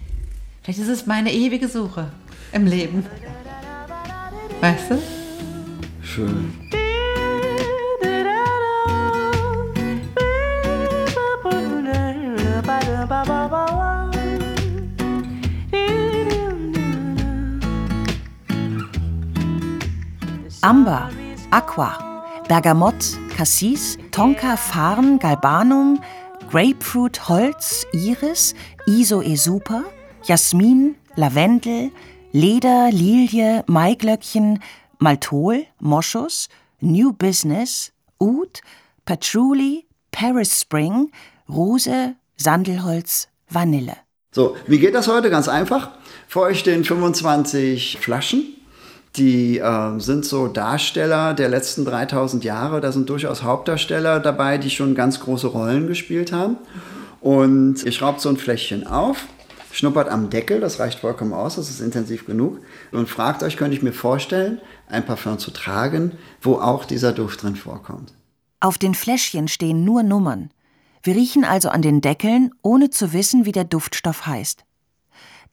vielleicht 0.64 0.80
ist 0.80 0.88
es 0.88 1.06
meine 1.06 1.32
ewige 1.32 1.68
Suche 1.68 2.08
im 2.54 2.66
Leben. 2.66 3.06
Weißt 4.62 4.90
du? 4.90 5.00
Schön. 6.02 6.52
Amber, 20.64 21.10
Aqua, 21.52 22.24
Bergamott, 22.48 23.20
Cassis, 23.36 23.98
Tonka, 24.12 24.56
Farn, 24.56 25.20
Galbanum, 25.20 26.00
Grapefruit, 26.50 27.28
Holz, 27.28 27.86
Iris, 27.92 28.56
Isoe 28.88 29.36
Super, 29.36 29.84
Jasmin, 30.24 30.96
Lavendel, 31.18 31.92
Leder, 32.32 32.92
Lilie, 32.92 33.66
Maiglöckchen, 33.68 34.64
Maltol, 35.00 35.66
Moschus, 35.82 36.48
New 36.80 37.12
Business, 37.12 37.92
Oud, 38.20 38.62
Patchouli, 39.04 39.86
Paris 40.14 40.62
Spring, 40.62 41.12
Rose, 41.50 42.16
Sandelholz, 42.38 43.28
Vanille. 43.50 43.98
So, 44.32 44.56
wie 44.68 44.80
geht 44.80 44.96
das 44.96 45.10
heute? 45.10 45.30
Ganz 45.30 45.50
einfach. 45.50 45.92
Vor 46.30 46.44
euch 46.44 46.60
stehen 46.60 46.86
25 46.86 47.98
Flaschen. 48.00 48.63
Die 49.16 49.60
äh, 49.60 50.00
sind 50.00 50.26
so 50.26 50.48
Darsteller 50.48 51.34
der 51.34 51.50
letzten 51.50 51.86
3000 51.86 52.44
Jahre. 52.44 52.82
Da 52.82 52.92
sind 52.92 53.10
durchaus 53.10 53.44
Hauptdarsteller 53.44 54.20
dabei, 54.20 54.58
die 54.58 54.72
schon 54.72 54.96
ganz 54.96 55.20
große 55.20 55.48
Rollen 55.48 55.88
gespielt 55.88 56.32
haben. 56.32 56.58
Und 57.22 57.84
ihr 57.84 57.92
schraubt 57.92 58.22
so 58.22 58.30
ein 58.30 58.38
Fläschchen 58.38 58.86
auf, 58.86 59.28
schnuppert 59.72 60.10
am 60.10 60.30
Deckel, 60.30 60.60
das 60.60 60.80
reicht 60.80 61.00
vollkommen 61.00 61.32
aus, 61.32 61.56
das 61.56 61.70
ist 61.70 61.80
intensiv 61.80 62.26
genug. 62.26 62.60
Und 62.92 63.08
fragt 63.08 63.44
euch, 63.44 63.56
könnte 63.56 63.78
ich 63.78 63.84
mir 63.84 63.94
vorstellen, 63.94 64.60
ein 64.90 65.06
Parfum 65.06 65.40
zu 65.40 65.52
tragen, 65.52 66.14
wo 66.42 66.56
auch 66.56 66.84
dieser 66.84 67.14
Duft 67.14 67.44
drin 67.44 67.56
vorkommt. 67.56 68.14
Auf 68.60 68.78
den 68.78 68.94
Fläschchen 68.94 69.48
stehen 69.48 69.86
nur 69.86 70.04
Nummern. 70.04 70.50
Wir 71.02 71.16
riechen 71.16 71.44
also 71.46 71.70
an 71.70 71.82
den 71.82 72.02
Deckeln, 72.02 72.52
ohne 72.62 72.90
zu 72.90 73.14
wissen, 73.14 73.46
wie 73.46 73.52
der 73.52 73.66
Duftstoff 73.66 74.26
heißt. 74.26 74.64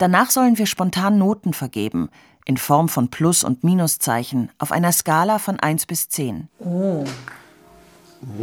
Danach 0.00 0.30
sollen 0.30 0.56
wir 0.56 0.64
spontan 0.64 1.18
Noten 1.18 1.52
vergeben, 1.52 2.08
in 2.46 2.56
Form 2.56 2.88
von 2.88 3.10
Plus- 3.10 3.44
und 3.44 3.64
Minuszeichen, 3.64 4.48
auf 4.58 4.72
einer 4.72 4.92
Skala 4.92 5.38
von 5.38 5.60
1 5.60 5.84
bis 5.84 6.08
10. 6.08 6.48
Oh. 6.58 7.04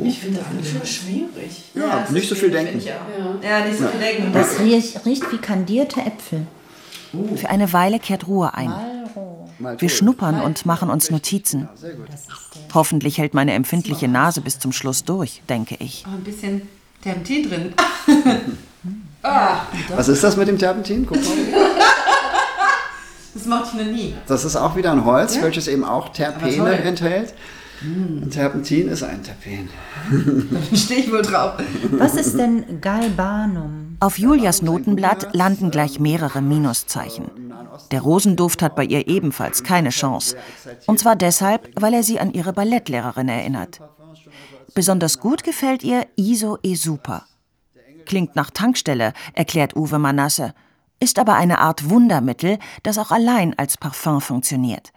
Ich 0.03 0.19
finde 0.19 0.37
das 0.37 0.49
ganz 0.49 0.67
schön 0.67 0.85
schwierig. 0.85 1.63
Ja, 1.73 2.05
nicht 2.11 2.29
so 2.29 2.35
viel 2.35 2.51
denken. 2.51 2.79
Ja, 2.79 3.65
nicht 3.65 3.79
so 3.79 3.87
viel 3.87 3.99
denken. 3.99 4.33
Das 4.33 4.59
riecht, 4.59 5.31
wie 5.31 5.37
kandierte 5.39 5.99
Äpfel. 6.01 6.45
Für 7.35 7.49
eine 7.49 7.73
Weile 7.73 7.97
kehrt 7.97 8.27
Ruhe 8.27 8.53
ein. 8.53 8.71
Wir 9.79 9.89
schnuppern 9.89 10.41
und 10.41 10.67
machen 10.67 10.91
uns 10.91 11.09
Notizen. 11.09 11.67
Hoffentlich 12.71 13.17
hält 13.17 13.33
meine 13.33 13.53
empfindliche 13.53 14.07
Nase 14.07 14.41
bis 14.41 14.59
zum 14.59 14.73
Schluss 14.73 15.05
durch, 15.05 15.41
denke 15.49 15.75
ich. 15.79 16.05
Oh, 16.07 16.13
ein 16.13 16.23
bisschen 16.23 16.61
Terpentin 17.01 17.49
drin. 17.49 17.73
Was 19.95 20.07
ist 20.07 20.23
das 20.23 20.37
mit 20.37 20.47
dem 20.47 20.57
Terpentin? 20.57 21.05
Guck 21.05 21.17
mal. 21.17 21.33
Das 23.33 23.45
mochte 23.45 23.77
ich 23.77 23.85
noch 23.85 23.91
nie. 23.93 24.15
Das 24.25 24.43
ist 24.43 24.55
auch 24.55 24.75
wieder 24.75 24.91
ein 24.91 25.05
Holz, 25.05 25.39
welches 25.39 25.67
eben 25.67 25.83
auch 25.85 26.09
Terpene 26.09 26.71
enthält. 26.71 27.35
Und 27.83 28.31
Terpentin 28.31 28.87
ist 28.87 29.03
ein 29.03 29.21
Terpen. 29.21 29.69
Da 30.71 30.75
stehe 30.75 31.01
ich 31.01 31.11
wohl 31.11 31.21
drauf. 31.21 31.53
Was 31.91 32.15
ist 32.15 32.35
denn 32.37 32.81
Galbanum? 32.81 33.97
Auf 33.99 34.17
Julias 34.17 34.63
Notenblatt 34.63 35.35
landen 35.35 35.69
gleich 35.69 35.99
mehrere 35.99 36.41
Minuszeichen. 36.41 37.29
Der 37.91 38.01
Rosenduft 38.01 38.63
hat 38.63 38.75
bei 38.75 38.85
ihr 38.85 39.07
ebenfalls 39.07 39.63
keine 39.63 39.89
Chance. 39.89 40.35
Und 40.87 40.99
zwar 40.99 41.15
deshalb, 41.15 41.69
weil 41.79 41.93
er 41.93 42.01
sie 42.03 42.19
an 42.19 42.33
ihre 42.33 42.53
Ballettlehrerin 42.53 43.29
erinnert. 43.29 43.79
Besonders 44.73 45.19
gut 45.19 45.43
gefällt 45.43 45.83
ihr 45.83 46.07
Iso 46.15 46.57
E 46.63 46.73
Super. 46.73 47.25
Klingt 48.07 48.37
nach 48.37 48.49
Tankstelle, 48.49 49.13
erklärt 49.33 49.75
Uwe 49.75 49.99
Manasse, 49.99 50.53
ist 50.99 51.19
aber 51.19 51.35
eine 51.35 51.59
Art 51.59 51.89
Wundermittel, 51.89 52.57
das 52.81 52.97
auch 52.97 53.11
allein 53.11 53.53
als 53.59 53.77
Parfum 53.77 54.21
funktioniert. 54.21 54.91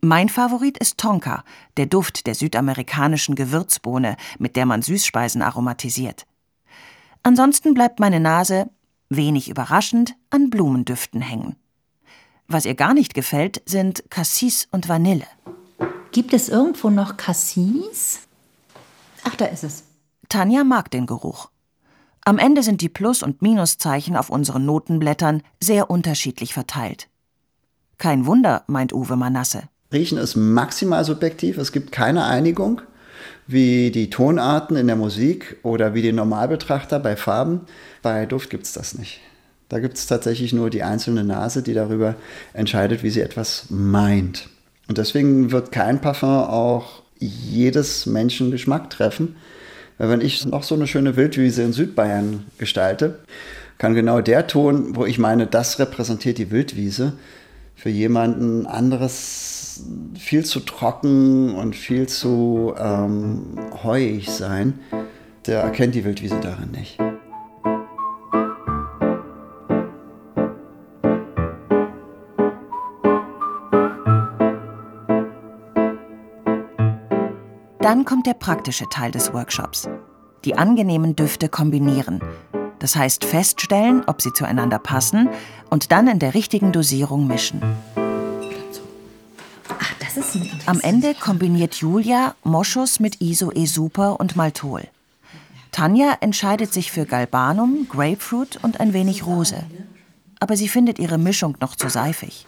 Mein 0.00 0.28
Favorit 0.28 0.78
ist 0.78 0.98
Tonka, 0.98 1.44
der 1.76 1.86
Duft 1.86 2.26
der 2.26 2.34
südamerikanischen 2.34 3.36
Gewürzbohne, 3.36 4.16
mit 4.38 4.56
der 4.56 4.66
man 4.66 4.82
Süßspeisen 4.82 5.42
aromatisiert. 5.42 6.26
Ansonsten 7.22 7.72
bleibt 7.72 8.00
meine 8.00 8.20
Nase, 8.20 8.68
wenig 9.08 9.48
überraschend, 9.48 10.14
an 10.30 10.50
Blumendüften 10.50 11.20
hängen. 11.20 11.56
Was 12.48 12.64
ihr 12.64 12.74
gar 12.74 12.94
nicht 12.94 13.14
gefällt, 13.14 13.62
sind 13.64 14.04
Cassis 14.10 14.66
und 14.72 14.88
Vanille. 14.88 15.26
Gibt 16.10 16.32
es 16.32 16.48
irgendwo 16.48 16.90
noch 16.90 17.16
Cassis? 17.16 18.26
Ach, 19.22 19.36
da 19.36 19.44
ist 19.46 19.62
es. 19.62 19.84
Tanja 20.28 20.64
mag 20.64 20.90
den 20.90 21.06
Geruch. 21.06 21.50
Am 22.28 22.38
Ende 22.38 22.62
sind 22.62 22.82
die 22.82 22.90
Plus- 22.90 23.22
und 23.22 23.40
Minuszeichen 23.40 24.14
auf 24.14 24.28
unseren 24.28 24.66
Notenblättern 24.66 25.42
sehr 25.62 25.88
unterschiedlich 25.88 26.52
verteilt. 26.52 27.08
Kein 27.96 28.26
Wunder, 28.26 28.64
meint 28.66 28.92
Uwe 28.92 29.16
Manasse. 29.16 29.62
Riechen 29.90 30.18
ist 30.18 30.36
maximal 30.36 31.06
subjektiv. 31.06 31.56
Es 31.56 31.72
gibt 31.72 31.90
keine 31.90 32.26
Einigung, 32.26 32.82
wie 33.46 33.90
die 33.90 34.10
Tonarten 34.10 34.76
in 34.76 34.88
der 34.88 34.96
Musik 34.96 35.56
oder 35.62 35.94
wie 35.94 36.02
die 36.02 36.12
Normalbetrachter 36.12 37.00
bei 37.00 37.16
Farben. 37.16 37.62
Bei 38.02 38.26
Duft 38.26 38.50
gibt 38.50 38.66
es 38.66 38.74
das 38.74 38.98
nicht. 38.98 39.20
Da 39.70 39.78
gibt 39.78 39.96
es 39.96 40.06
tatsächlich 40.06 40.52
nur 40.52 40.68
die 40.68 40.82
einzelne 40.82 41.24
Nase, 41.24 41.62
die 41.62 41.72
darüber 41.72 42.14
entscheidet, 42.52 43.02
wie 43.02 43.08
sie 43.08 43.22
etwas 43.22 43.70
meint. 43.70 44.50
Und 44.86 44.98
deswegen 44.98 45.50
wird 45.50 45.72
kein 45.72 46.02
Parfum 46.02 46.28
auch 46.28 47.04
jedes 47.16 48.04
Menschen 48.04 48.50
Geschmack 48.50 48.90
treffen. 48.90 49.36
Weil 49.98 50.10
wenn 50.10 50.20
ich 50.20 50.46
noch 50.46 50.62
so 50.62 50.74
eine 50.74 50.86
schöne 50.86 51.16
Wildwiese 51.16 51.62
in 51.62 51.72
Südbayern 51.72 52.44
gestalte, 52.56 53.18
kann 53.78 53.94
genau 53.94 54.20
der 54.20 54.46
Ton, 54.46 54.96
wo 54.96 55.04
ich 55.04 55.18
meine, 55.18 55.46
das 55.46 55.78
repräsentiert 55.78 56.38
die 56.38 56.50
Wildwiese, 56.50 57.12
für 57.74 57.90
jemanden 57.90 58.66
anderes 58.66 59.84
viel 60.18 60.44
zu 60.44 60.60
trocken 60.60 61.54
und 61.54 61.76
viel 61.76 62.08
zu 62.08 62.74
ähm, 62.76 63.58
heuig 63.84 64.30
sein. 64.30 64.80
Der 65.46 65.60
erkennt 65.60 65.94
die 65.94 66.04
Wildwiese 66.04 66.40
darin 66.40 66.72
nicht. 66.72 66.98
Dann 77.88 78.04
kommt 78.04 78.26
der 78.26 78.34
praktische 78.34 78.86
Teil 78.90 79.12
des 79.12 79.32
Workshops. 79.32 79.88
Die 80.44 80.58
angenehmen 80.58 81.16
Düfte 81.16 81.48
kombinieren. 81.48 82.20
Das 82.80 82.94
heißt 82.94 83.24
feststellen, 83.24 84.04
ob 84.06 84.20
sie 84.20 84.30
zueinander 84.34 84.78
passen 84.78 85.30
und 85.70 85.90
dann 85.90 86.06
in 86.06 86.18
der 86.18 86.34
richtigen 86.34 86.70
Dosierung 86.70 87.26
mischen. 87.26 87.62
Ach, 89.70 89.94
das 90.00 90.18
ist 90.18 90.34
ein 90.34 90.50
Am 90.66 90.80
Ende 90.80 91.14
kombiniert 91.14 91.76
Julia 91.76 92.34
Moschus 92.44 93.00
mit 93.00 93.22
Iso 93.22 93.52
E 93.54 93.64
Super 93.64 94.20
und 94.20 94.36
Maltol. 94.36 94.82
Tanja 95.72 96.14
entscheidet 96.20 96.74
sich 96.74 96.92
für 96.92 97.06
Galbanum, 97.06 97.86
Grapefruit 97.88 98.58
und 98.60 98.80
ein 98.80 98.92
wenig 98.92 99.24
Rose. 99.24 99.64
Aber 100.40 100.58
sie 100.58 100.68
findet 100.68 100.98
ihre 100.98 101.16
Mischung 101.16 101.56
noch 101.58 101.74
zu 101.74 101.88
seifig. 101.88 102.46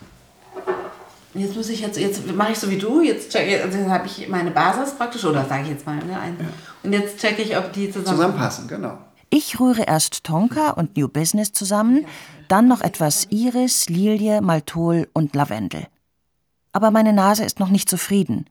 Jetzt 1.35 1.55
muss 1.57 1.69
ich 1.69 1.81
jetzt, 1.81 1.97
jetzt 1.97 2.27
mache 2.35 2.53
ich 2.53 2.59
so 2.59 2.71
wie 2.71 2.79
du, 2.79 3.01
jetzt 3.01 3.31
check 3.31 3.63
also 3.63 3.79
jetzt 3.79 3.89
habe 3.89 4.07
ich 4.07 4.29
meine 4.29 4.51
Basis 4.51 4.95
praktisch, 4.95 5.25
oder 5.25 5.45
sage 5.45 5.63
ich 5.63 5.69
jetzt 5.71 5.87
mal, 5.87 5.97
ne, 5.97 6.19
ein, 6.19 6.37
und 6.83 6.93
jetzt 6.93 7.19
checke 7.19 7.43
ich, 7.43 7.57
ob 7.57 7.73
die 7.73 7.91
zusammen... 7.91 8.17
Zusammenpassen, 8.17 8.67
genau. 8.67 8.99
Ich 9.31 9.61
rühre 9.61 9.83
erst 9.83 10.25
Tonka 10.25 10.71
und 10.71 10.97
New 10.97 11.07
Business 11.07 11.53
zusammen, 11.53 12.05
dann 12.49 12.67
noch 12.67 12.81
etwas 12.81 13.29
Iris, 13.31 13.89
Lilie, 13.89 14.41
Maltol 14.41 15.09
und 15.13 15.37
Lavendel. 15.37 15.87
Aber 16.73 16.91
meine 16.91 17.13
Nase 17.13 17.45
ist 17.45 17.61
noch 17.61 17.69
nicht 17.69 17.89
zufrieden. 17.89 18.47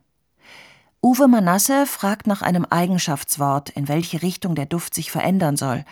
Uwe 1.01 1.27
Manasse 1.27 1.85
fragt 1.85 2.27
nach 2.27 2.41
einem 2.41 2.65
Eigenschaftswort, 2.65 3.69
in 3.69 3.87
welche 3.87 4.21
Richtung 4.21 4.55
der 4.55 4.65
Duft 4.65 4.93
sich 4.93 5.11
verändern 5.11 5.57
soll. 5.57 5.83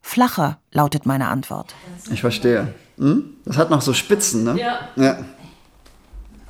Flacher 0.00 0.58
lautet 0.72 1.04
meine 1.04 1.28
Antwort. 1.28 1.74
Ich 2.10 2.20
verstehe. 2.20 2.74
Hm? 2.98 3.36
Das 3.44 3.56
hat 3.56 3.70
noch 3.70 3.82
so 3.82 3.92
Spitzen, 3.92 4.44
ne? 4.44 4.58
Ja. 4.58 4.88
ja. 4.96 5.18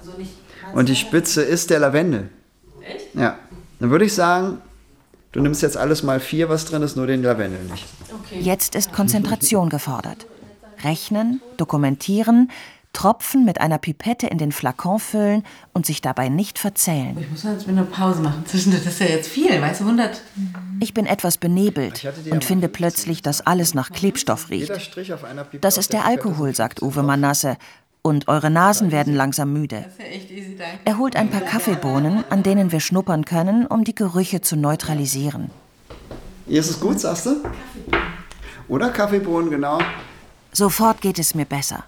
Also 0.06 0.18
nicht 0.18 0.32
Und 0.72 0.88
die 0.88 0.96
Spitze 0.96 1.42
ist 1.42 1.70
der 1.70 1.80
Lavendel. 1.80 2.28
Echt? 2.82 3.14
Ja. 3.14 3.38
Dann 3.80 3.90
würde 3.90 4.04
ich 4.04 4.14
sagen, 4.14 4.58
du 5.32 5.40
nimmst 5.40 5.62
jetzt 5.62 5.76
alles 5.76 6.02
mal 6.02 6.20
vier, 6.20 6.48
was 6.48 6.64
drin 6.64 6.82
ist, 6.82 6.96
nur 6.96 7.06
den 7.06 7.22
Lavendel 7.22 7.62
nicht. 7.64 7.84
Okay. 8.22 8.40
Jetzt 8.40 8.74
ist 8.74 8.92
Konzentration 8.92 9.68
gefordert. 9.68 10.26
Rechnen, 10.82 11.40
dokumentieren, 11.56 12.50
Tropfen 12.92 13.44
mit 13.44 13.60
einer 13.60 13.76
Pipette 13.76 14.26
in 14.26 14.38
den 14.38 14.52
Flakon 14.52 14.98
füllen 14.98 15.44
und 15.74 15.84
sich 15.84 16.00
dabei 16.00 16.30
nicht 16.30 16.58
verzählen. 16.58 17.14
Ich 17.20 17.30
muss 17.30 17.42
jetzt 17.42 17.66
mir 17.66 17.74
eine 17.74 17.84
Pause 17.84 18.22
machen 18.22 18.44
zwischendurch, 18.46 18.84
das 18.84 18.94
ist 18.94 19.00
ja 19.00 19.06
jetzt 19.06 19.28
viel, 19.28 19.60
weißt 19.60 19.80
du, 19.80 19.84
100... 19.84 20.22
Ich 20.80 20.94
bin 20.94 21.04
etwas 21.04 21.36
benebelt 21.36 22.06
und 22.30 22.42
finde 22.42 22.68
plötzlich, 22.68 23.20
dass 23.20 23.46
alles 23.46 23.74
nach 23.74 23.90
Klebstoff 23.90 24.48
riecht. 24.48 24.72
Das 25.60 25.76
ist 25.76 25.92
der 25.92 26.06
Alkohol, 26.06 26.54
sagt 26.54 26.80
Uwe 26.80 27.02
Manasse. 27.02 27.58
Und 28.06 28.28
eure 28.28 28.50
Nasen 28.50 28.92
werden 28.92 29.16
langsam 29.16 29.52
müde. 29.52 29.84
Er 30.84 30.96
holt 30.96 31.16
ein 31.16 31.28
paar 31.28 31.40
Kaffeebohnen, 31.40 32.22
an 32.30 32.44
denen 32.44 32.70
wir 32.70 32.78
schnuppern 32.78 33.24
können, 33.24 33.66
um 33.66 33.82
die 33.82 33.96
Gerüche 33.96 34.40
zu 34.40 34.54
neutralisieren. 34.54 35.50
Hier 36.46 36.60
ist 36.60 36.70
es 36.70 36.78
gut, 36.78 37.00
sagst 37.00 37.26
du? 37.26 37.42
Oder 38.68 38.90
Kaffeebohnen, 38.90 39.50
genau. 39.50 39.80
Sofort 40.52 41.00
geht 41.00 41.18
es 41.18 41.34
mir 41.34 41.46
besser. 41.46 41.82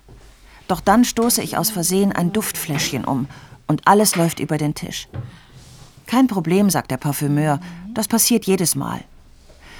Doch 0.66 0.80
dann 0.80 1.04
stoße 1.04 1.40
ich 1.40 1.56
aus 1.56 1.70
Versehen 1.70 2.10
ein 2.10 2.32
Duftfläschchen 2.32 3.04
um 3.04 3.28
und 3.68 3.86
alles 3.86 4.16
läuft 4.16 4.40
über 4.40 4.58
den 4.58 4.74
Tisch. 4.74 5.06
Kein 6.08 6.26
Problem, 6.26 6.68
sagt 6.68 6.90
der 6.90 6.96
Parfümeur, 6.96 7.60
das 7.94 8.08
passiert 8.08 8.44
jedes 8.44 8.74
Mal. 8.74 9.04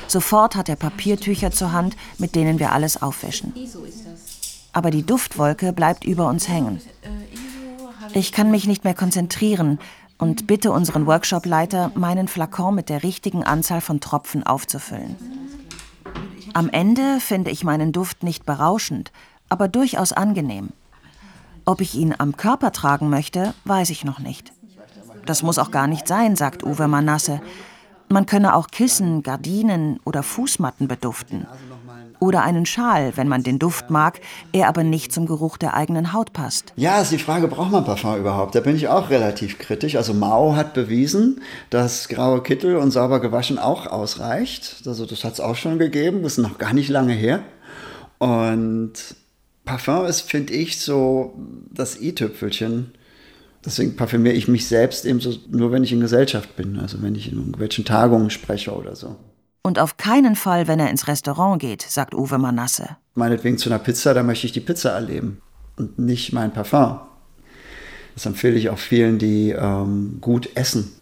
Sofort 0.07 0.55
hat 0.55 0.69
er 0.69 0.77
Papiertücher 0.77 1.51
zur 1.51 1.73
Hand, 1.73 1.97
mit 2.17 2.37
denen 2.37 2.61
wir 2.61 2.71
alles 2.71 3.03
aufwischen. 3.03 3.53
Aber 4.79 4.93
die 4.93 5.03
Duftwolke 5.03 5.73
bleibt 5.73 6.05
über 6.05 6.29
uns 6.29 6.49
hängen. 6.49 6.81
Ich 8.13 8.31
kann 8.31 8.53
mich 8.53 8.69
nicht 8.69 8.85
mehr 8.85 8.95
konzentrieren 8.95 9.81
und 10.19 10.47
bitte 10.47 10.71
unseren 10.71 11.05
Workshopleiter, 11.05 11.91
meinen 11.97 12.29
Flakon 12.29 12.77
mit 12.77 12.89
der 12.89 13.03
richtigen 13.03 13.43
Anzahl 13.43 13.81
von 13.81 13.99
Tropfen 13.99 14.47
aufzufüllen. 14.47 15.17
Am 16.55 16.71
Ende 16.71 17.19
finde 17.19 17.51
ich 17.51 17.65
meinen 17.65 17.91
Duft 17.91 18.23
nicht 18.23 18.47
berauschend, 18.47 19.11
aber 19.49 19.67
durchaus 19.67 20.13
angenehm. 20.13 20.69
Ob 21.65 21.81
ich 21.81 21.97
ihn 21.97 22.15
am 22.17 22.37
Körper 22.37 22.71
tragen 22.71 23.11
möchte, 23.11 23.55
weiß 23.65 23.91
ich 23.91 24.05
noch 24.05 24.21
nicht. 24.21 24.53
Das 25.27 25.43
muss 25.43 25.59
auch 25.59 25.73
gar 25.73 25.89
nicht 25.89 26.07
sein, 26.07 26.37
sagt 26.37 26.63
Uwe 26.63 26.87
Manasse. 26.87 27.41
Man 28.09 28.27
könne 28.27 28.55
auch 28.55 28.69
Kissen, 28.69 29.25
Gardinen 29.25 29.99
oder 30.05 30.23
Fußmatten 30.23 30.87
beduften. 30.87 31.49
Oder 32.21 32.43
einen 32.43 32.67
Schal, 32.67 33.13
wenn 33.17 33.29
man 33.29 33.43
den 33.43 33.59
Duft 33.59 33.91
mag, 33.91 34.21
er 34.53 34.69
aber 34.69 34.83
nicht 34.83 35.13
zum 35.13 35.27
Geruch 35.27 35.57
der 35.57 35.75
eigenen 35.75 36.13
Haut 36.13 36.33
passt. 36.33 36.73
Ja, 36.77 37.01
ist 37.01 37.13
die 37.13 37.19
Frage, 37.19 37.47
braucht 37.49 37.71
man 37.71 37.85
Parfum 37.85 38.19
überhaupt? 38.19 38.55
Da 38.55 38.61
bin 38.61 38.75
ich 38.75 38.89
auch 38.89 39.11
relativ 39.11 39.59
kritisch. 39.59 39.97
Also 39.97 40.15
Mao 40.15 40.57
hat 40.57 40.75
bewiesen, 40.75 41.41
dass 41.71 42.09
graue 42.09 42.43
Kittel 42.43 42.77
und 42.77 42.91
sauber 42.91 43.21
gewaschen 43.21 43.59
auch 43.59 43.87
ausreicht. 43.87 44.83
Also 44.87 45.07
das 45.07 45.23
hat 45.25 45.35
es 45.35 45.41
auch 45.41 45.57
schon 45.57 45.79
gegeben, 45.79 46.23
das 46.23 46.33
ist 46.33 46.39
noch 46.39 46.59
gar 46.59 46.73
nicht 46.73 46.89
lange 46.89 47.13
her. 47.13 47.41
Und 48.19 48.93
Parfum 49.65 50.07
ist, 50.07 50.23
finde 50.23 50.55
ich, 50.55 50.81
so 50.81 51.35
das 51.71 52.01
i-Tüpfelchen. 52.01 52.93
Deswegen 53.65 53.97
parfümiere 53.97 54.35
ich 54.35 54.49
mich 54.49 54.67
selbst 54.67 55.05
eben 55.05 55.21
so, 55.21 55.35
nur 55.51 55.73
wenn 55.73 55.85
ich 55.85 55.93
in 55.93 56.01
Gesellschaft 56.01 56.57
bin. 56.57 56.79
Also 56.79 57.03
wenn 57.03 57.15
ich 57.15 57.31
in 57.31 57.39
irgendwelchen 57.39 57.85
Tagungen 57.85 58.31
spreche 58.31 58.73
oder 58.75 58.97
so. 58.97 59.17
Und 59.63 59.79
auf 59.79 59.97
keinen 59.97 60.37
Fall, 60.37 60.67
wenn 60.69 60.81
er 60.81 60.91
ins 60.91 61.09
Restaurant 61.09 61.61
geht, 61.61 61.83
sagt 61.83 62.15
Uwe 62.15 62.39
Manasse. 62.39 62.97
Meinetwegen 63.15 63.59
zu 63.59 63.69
einer 63.69 63.79
Pizza, 63.79 64.15
da 64.15 64.23
möchte 64.23 64.47
ich 64.47 64.53
die 64.53 64.61
Pizza 64.61 64.91
erleben 64.91 65.43
und 65.77 65.99
nicht 65.99 66.33
mein 66.33 66.53
Parfum. 66.53 67.01
Das 68.15 68.27
empfehle 68.27 68.57
ich 68.57 68.71
auch 68.71 68.79
vielen, 68.79 69.19
die 69.19 69.51
ähm, 69.51 70.19
gut 70.21 70.57
essen. 70.57 70.93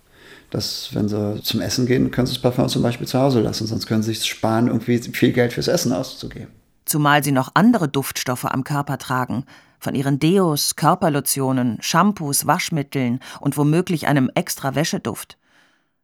Dass, 0.50 0.90
wenn 0.92 1.08
sie 1.08 1.42
zum 1.42 1.60
Essen 1.60 1.86
gehen, 1.86 2.10
können 2.10 2.26
sie 2.26 2.34
das 2.34 2.42
Parfum 2.42 2.68
zum 2.68 2.82
Beispiel 2.82 3.06
zu 3.06 3.18
Hause 3.18 3.40
lassen, 3.40 3.66
sonst 3.66 3.86
können 3.86 4.02
sie 4.02 4.14
sich 4.14 4.24
sparen, 4.24 4.68
irgendwie 4.68 4.98
viel 4.98 5.32
Geld 5.32 5.52
fürs 5.52 5.68
Essen 5.68 5.92
auszugeben. 5.92 6.48
Zumal 6.84 7.24
sie 7.24 7.32
noch 7.32 7.50
andere 7.54 7.88
Duftstoffe 7.88 8.44
am 8.44 8.62
Körper 8.62 8.96
tragen. 8.98 9.44
Von 9.80 9.94
ihren 9.94 10.18
Deos, 10.18 10.76
Körperlotionen, 10.76 11.78
Shampoos, 11.80 12.46
Waschmitteln 12.46 13.20
und 13.40 13.56
womöglich 13.56 14.06
einem 14.06 14.30
extra 14.34 14.74
Wäscheduft. 14.74 15.36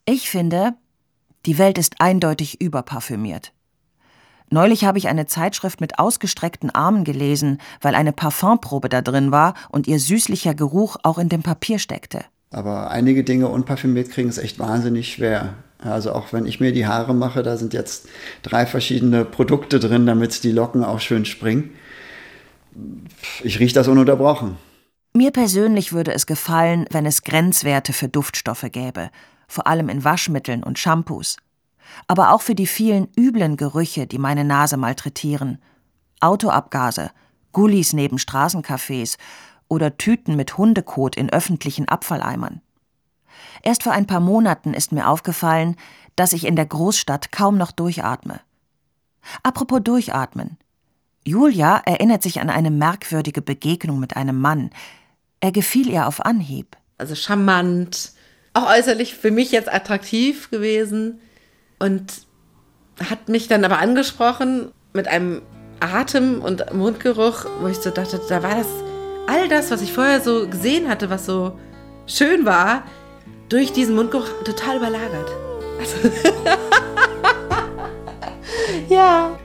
Ich 0.05 0.29
finde, 0.29 0.75
die 1.47 1.59
Welt 1.59 1.79
ist 1.79 2.01
eindeutig 2.01 2.61
überparfümiert. 2.61 3.53
Neulich 4.51 4.85
habe 4.85 4.99
ich 4.99 5.09
eine 5.09 5.27
Zeitschrift 5.27 5.81
mit 5.81 5.99
ausgestreckten 5.99 6.71
Armen 6.71 7.05
gelesen, 7.05 7.59
weil 7.81 7.95
eine 7.95 8.13
Parfumprobe 8.13 8.91
da 8.91 9.01
drin 9.01 9.33
war 9.33 9.55
und 9.71 9.87
ihr 9.87 9.99
süßlicher 9.99 10.55
Geruch 10.55 10.97
auch 11.03 11.19
in 11.19 11.31
dem 11.31 11.43
Papier 11.43 11.79
steckte. 11.79 12.25
Aber 12.51 12.91
einige 12.91 13.25
Dinge 13.25 13.49
unparfümiert 13.49 14.11
kriegen 14.11 14.29
ist 14.29 14.37
echt 14.37 14.59
wahnsinnig 14.59 15.11
schwer. 15.11 15.55
Also 15.79 16.13
auch 16.13 16.33
wenn 16.33 16.45
ich 16.45 16.61
mir 16.61 16.73
die 16.73 16.87
Haare 16.87 17.15
mache, 17.15 17.43
da 17.43 17.57
sind 17.57 17.73
jetzt 17.73 18.09
drei 18.43 18.67
verschiedene 18.67 19.25
Produkte 19.25 19.81
drin, 19.81 20.07
damit 20.07 20.45
die 20.45 20.53
Locken 20.53 20.85
auch 20.85 21.01
schön 21.01 21.25
springen. 21.25 21.71
Ich 23.43 23.59
rieche 23.59 23.75
das 23.75 23.89
ununterbrochen. 23.89 24.57
Mir 25.15 25.31
persönlich 25.31 25.93
würde 25.93 26.13
es 26.13 26.27
gefallen, 26.27 26.87
wenn 26.91 27.05
es 27.05 27.23
Grenzwerte 27.23 27.93
für 27.93 28.09
Duftstoffe 28.09 28.67
gäbe, 28.71 29.11
vor 29.53 29.67
allem 29.67 29.89
in 29.89 30.05
Waschmitteln 30.05 30.63
und 30.63 30.79
Shampoos. 30.79 31.37
Aber 32.07 32.33
auch 32.33 32.43
für 32.43 32.55
die 32.55 32.67
vielen 32.67 33.09
üblen 33.19 33.57
Gerüche, 33.57 34.07
die 34.07 34.19
meine 34.19 34.45
Nase 34.45 34.77
malträtieren. 34.77 35.59
Autoabgase, 36.21 37.11
Gullis 37.53 37.93
neben 37.93 38.17
Straßencafés 38.17 39.19
oder 39.69 39.97
Tüten 39.99 40.37
mit 40.37 40.57
Hundekot 40.57 41.17
in 41.17 41.31
öffentlichen 41.31 41.89
Abfalleimern. 41.89 42.63
Erst 43.63 43.83
vor 43.83 43.93
ein 43.93 44.07
paar 44.07 44.21
Monaten 44.21 44.75
ist 44.75 44.93
mir 44.93 45.09
aufgefallen, 45.09 45.77
dass 46.17 46.33
ich 46.33 46.47
in 46.47 46.57
der 46.57 46.67
Großstadt 46.67 47.33
kaum 47.33 47.57
noch 47.59 47.73
durchatme. 47.73 48.41
Apropos 49.43 49.81
Durchatmen. 49.83 50.59
Julia 51.25 51.79
erinnert 51.85 52.23
sich 52.23 52.41
an 52.41 52.51
eine 52.51 52.71
merkwürdige 52.71 53.43
Begegnung 53.43 54.01
mit 54.01 54.17
einem 54.17 54.41
Mann. 54.41 54.71
Er 55.41 55.53
gefiel 55.53 55.89
ihr 55.89 56.09
auf 56.09 56.25
Anhieb. 56.25 56.77
Also 56.99 57.15
charmant, 57.15 58.13
auch 58.55 58.71
äußerlich 58.71 59.15
für 59.15 59.31
mich 59.31 59.53
jetzt 59.53 59.73
attraktiv 59.73 60.51
gewesen 60.51 61.21
und 61.79 62.13
hat 63.11 63.29
mich 63.29 63.49
dann 63.49 63.65
aber 63.65 63.79
angesprochen 63.79 64.71
mit 64.93 65.09
einem 65.09 65.43
Atem 65.81 66.43
und 66.43 66.73
Mundgeruch, 66.75 67.47
wo 67.61 67.69
ich 67.69 67.79
so 67.79 67.91
dachte, 67.91 68.21
da 68.29 68.43
war 68.43 68.57
das 68.57 68.69
all 69.27 69.49
das, 69.49 69.71
was 69.71 69.83
ich 69.83 69.93
vorher 69.93 70.21
so 70.21 70.49
gesehen 70.49 70.89
hatte, 70.89 71.11
was 71.11 71.27
so 71.27 71.59
schön 72.07 72.45
war, 72.45 72.85
durch 73.49 73.73
diesen 73.73 73.95
Mundgeruch 73.95 74.29
total 74.45 74.77
überlagert. 74.77 75.31
Also 75.79 76.11
ja. 78.89 79.39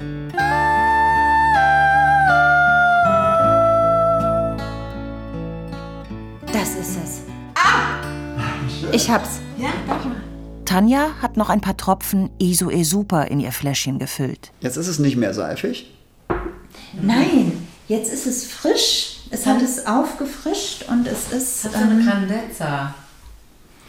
Ich 8.91 9.09
hab's. 9.09 9.39
Tanja 10.65 11.09
hat 11.21 11.37
noch 11.37 11.49
ein 11.49 11.61
paar 11.61 11.77
Tropfen 11.77 12.29
Isoe 12.39 12.83
Super 12.83 13.27
in 13.27 13.39
ihr 13.39 13.51
Fläschchen 13.51 13.99
gefüllt. 13.99 14.51
Jetzt 14.59 14.77
ist 14.77 14.87
es 14.87 14.99
nicht 14.99 15.15
mehr 15.15 15.33
seifig. 15.33 15.93
Nein, 17.01 17.67
jetzt 17.87 18.11
ist 18.11 18.25
es 18.25 18.45
frisch. 18.45 19.21
Es 19.29 19.45
hat 19.45 19.61
es 19.61 19.85
aufgefrischt 19.85 20.85
und 20.89 21.07
es 21.07 21.31
ist. 21.31 21.65
ähm, 21.65 22.05
Grandezza. 22.05 22.93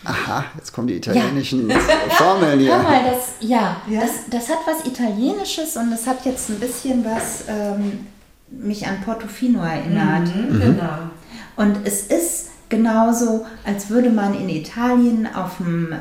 Aha, 0.04 0.44
jetzt 0.56 0.72
kommen 0.72 0.86
die 0.88 0.94
italienischen 0.96 1.70
Formeln 2.10 2.60
Hör 2.60 2.66
hier. 2.66 2.78
mal, 2.78 3.04
das, 3.04 3.30
ja, 3.40 3.76
Das, 3.88 4.10
das 4.30 4.48
hat 4.48 4.58
was 4.66 4.86
Italienisches 4.86 5.76
und 5.76 5.92
es 5.92 6.06
hat 6.06 6.24
jetzt 6.24 6.48
ein 6.50 6.60
bisschen 6.60 7.04
was 7.04 7.44
ähm, 7.48 8.06
mich 8.50 8.86
an 8.86 9.00
Portofino 9.04 9.62
erinnert. 9.62 10.28
Genau. 10.34 11.10
Und 11.56 11.78
es 11.84 12.02
ist 12.02 12.46
genauso, 12.68 13.46
als 13.64 13.90
würde 13.90 14.10
man 14.10 14.34
in 14.34 14.48
Italien 14.48 15.28
auf 15.32 15.58
dem 15.58 15.92
äh, 15.92 15.96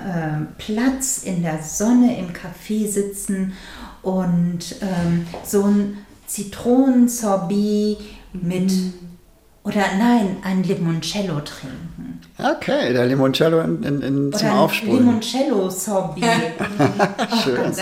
Platz 0.57 1.23
in 1.23 1.43
der 1.43 1.61
Sonne 1.63 2.17
im 2.17 2.29
Café 2.29 2.87
sitzen 2.87 3.53
und 4.01 4.75
ähm, 4.81 5.27
so 5.43 5.63
ein 5.63 5.97
Zitronensorbet 6.27 7.97
mit 8.33 8.71
oder 9.63 9.83
nein, 9.97 10.37
ein 10.43 10.63
Limoncello 10.63 11.41
trinken. 11.41 12.21
Okay, 12.37 12.93
der 12.93 13.05
Limoncello 13.05 13.59
in, 13.61 13.83
in, 13.83 14.01
in 14.01 14.33
zum 14.33 14.49
Aufsprühen. 14.49 14.99
Limoncello-Sorbet. 14.99 16.23
Schön. 17.43 17.73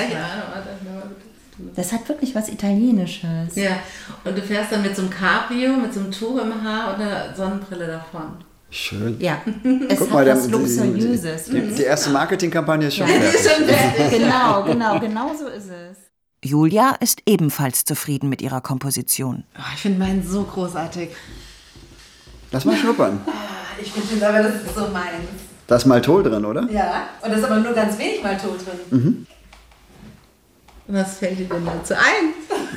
Das 1.75 1.91
hat 1.91 2.09
wirklich 2.09 2.33
was 2.33 2.49
Italienisches. 2.49 3.55
Ja, 3.55 3.77
und 4.23 4.35
du 4.35 4.41
fährst 4.41 4.71
dann 4.71 4.81
mit 4.81 4.95
so 4.95 5.03
einem 5.03 5.11
Cabrio, 5.11 5.73
mit 5.73 5.93
so 5.93 5.99
einem 5.99 6.11
Tuch 6.11 6.41
im 6.41 6.63
Haar 6.63 6.95
und 6.95 7.01
einer 7.01 7.35
Sonnenbrille 7.35 7.85
davon. 7.85 8.37
Schön. 8.75 9.15
Ja, 9.21 9.41
es 9.87 9.99
Guck 9.99 10.07
hat 10.07 10.13
mal, 10.13 10.25
der, 10.25 10.35
was 10.35 10.49
Luxuriöses. 10.49 11.45
die, 11.45 11.61
die, 11.61 11.75
die 11.75 11.83
erste 11.83 12.09
Marketingkampagne 12.09 12.87
ist 12.87 12.97
schon 12.97 13.07
fertig. 13.07 14.09
genau, 14.19 14.63
genau, 14.63 14.99
genau 14.99 15.31
so 15.33 15.47
ist 15.47 15.69
es. 15.69 15.97
Julia 16.43 16.97
ist 16.99 17.21
ebenfalls 17.25 17.85
zufrieden 17.85 18.27
mit 18.27 18.41
ihrer 18.41 18.59
Komposition. 18.59 19.45
Oh, 19.57 19.61
ich 19.73 19.81
finde 19.81 19.99
meinen 19.99 20.27
so 20.27 20.43
großartig. 20.43 21.09
Lass 22.51 22.65
mal 22.65 22.75
schnuppern. 22.75 23.21
Ich 23.81 23.93
finde 23.93 24.27
aber, 24.27 24.43
das 24.43 24.55
ist 24.55 24.75
so 24.75 24.81
meins. 24.81 25.29
Da 25.67 25.77
ist 25.77 25.85
Maltol 25.85 26.23
drin, 26.23 26.43
oder? 26.43 26.69
Ja, 26.69 27.07
und 27.21 27.31
da 27.31 27.37
ist 27.37 27.45
aber 27.45 27.59
nur 27.59 27.73
ganz 27.73 27.97
wenig 27.97 28.21
Maltod 28.21 28.59
drin. 28.91 29.25
Was 30.87 31.17
fällt 31.17 31.39
dir 31.39 31.45
denn 31.45 31.65
dazu 31.65 31.93
ein? 31.93 32.33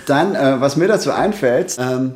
Dann, 0.06 0.36
äh, 0.36 0.60
was 0.60 0.76
mir 0.76 0.86
dazu 0.86 1.10
einfällt, 1.10 1.76
ähm, 1.78 2.14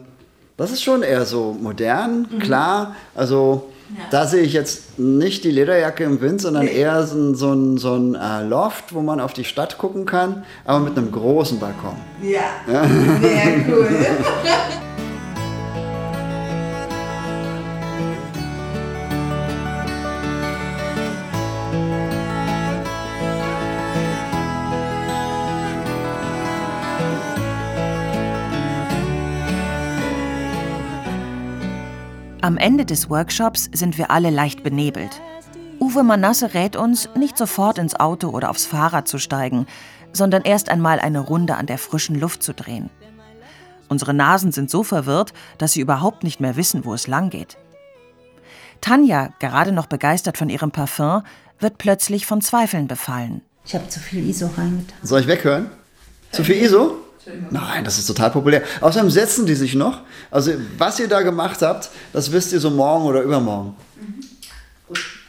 das 0.57 0.71
ist 0.71 0.85
schon 0.85 1.03
eher 1.03 1.27
so 1.27 1.57
modern, 1.61 2.39
klar. 2.39 2.95
Also 3.15 3.72
da 4.11 4.27
sehe 4.27 4.43
ich 4.43 4.53
jetzt 4.53 4.99
nicht 4.99 5.45
die 5.45 5.51
Lederjacke 5.51 6.05
im 6.05 6.21
Wind, 6.21 6.41
sondern 6.41 6.67
eher 6.67 7.07
so 7.07 7.17
ein, 7.19 7.35
so 7.35 7.53
ein, 7.53 7.79
so 7.79 7.95
ein 7.95 8.15
äh, 8.15 8.43
Loft, 8.43 8.95
wo 8.95 9.01
man 9.01 9.21
auf 9.21 9.33
die 9.33 9.45
Stadt 9.45 9.79
gucken 9.79 10.05
kann, 10.05 10.45
aber 10.65 10.81
mit 10.81 10.97
einem 10.97 11.11
großen 11.11 11.59
Balkon. 11.59 11.97
Ja, 12.23 12.85
sehr 13.21 13.65
cool. 13.69 13.89
Am 32.45 32.57
Ende 32.57 32.85
des 32.85 33.09
Workshops 33.09 33.71
sind 33.73 33.99
wir 33.99 34.11
alle 34.11 34.31
leicht 34.31 34.65
benebelt. 34.65 35.23
Uwe 35.79 36.03
Manasse 36.03 36.55
rät 36.55 36.75
uns, 36.75 37.09
nicht 37.15 37.39
sofort 37.39 37.79
ins 37.79 37.95
Auto 37.95 38.31
oder 38.31 38.51
aufs 38.51 38.67
Fahrrad 38.67 39.07
zu 39.07 39.19
steigen, 39.19 39.67
sondern 40.13 40.43
erst 40.43 40.69
einmal 40.69 40.99
eine 40.99 41.21
Runde 41.21 41.55
an 41.55 41.67
der 41.67 41.79
frischen 41.79 42.19
Luft 42.19 42.43
zu 42.43 42.53
drehen. 42.53 42.91
Unsere 43.89 44.13
Nasen 44.13 44.51
sind 44.51 44.71
so 44.71 44.83
verwirrt, 44.83 45.33
dass 45.59 45.75
sie 45.75 45.83
überhaupt 45.83 46.25
nicht 46.25 46.41
mehr 46.41 46.57
wissen, 46.57 46.85
wo 46.85 46.95
es 46.95 47.07
lang 47.07 47.31
geht. 47.31 47.59
Tanja, 48.81 49.29
gerade 49.39 49.71
noch 49.71 49.87
begeistert 49.87 50.37
von 50.37 50.51
ihrem 50.51 50.73
Parfum, 50.73 51.23
wird 51.61 51.79
plötzlich 51.79 52.27
von 52.27 52.41
Zweifeln 52.41 52.89
befallen. 52.89 53.43
Ich 53.65 53.77
habe 53.77 53.87
zu 53.87 54.01
viel 54.01 54.29
ISO 54.29 54.47
reingetan. 54.47 54.99
Soll 55.05 55.21
ich 55.21 55.29
weghören? 55.29 55.71
Zu 56.33 56.43
viel 56.43 56.57
ISO? 56.57 56.97
Nein, 57.51 57.85
das 57.85 57.99
ist 57.99 58.07
total 58.07 58.31
populär. 58.31 58.63
Außerdem 58.81 59.11
setzen 59.11 59.47
die 59.47 59.55
sich 59.55 59.75
noch. 59.75 60.01
Also, 60.31 60.53
was 60.79 60.99
ihr 60.99 61.09
da 61.09 61.23
gemacht 61.23 61.63
habt, 61.63 61.91
das 62.13 62.33
wisst 62.33 62.53
ihr 62.53 62.61
so 62.61 62.71
morgen 62.71 63.05
oder 63.05 63.23
übermorgen. 63.23 63.77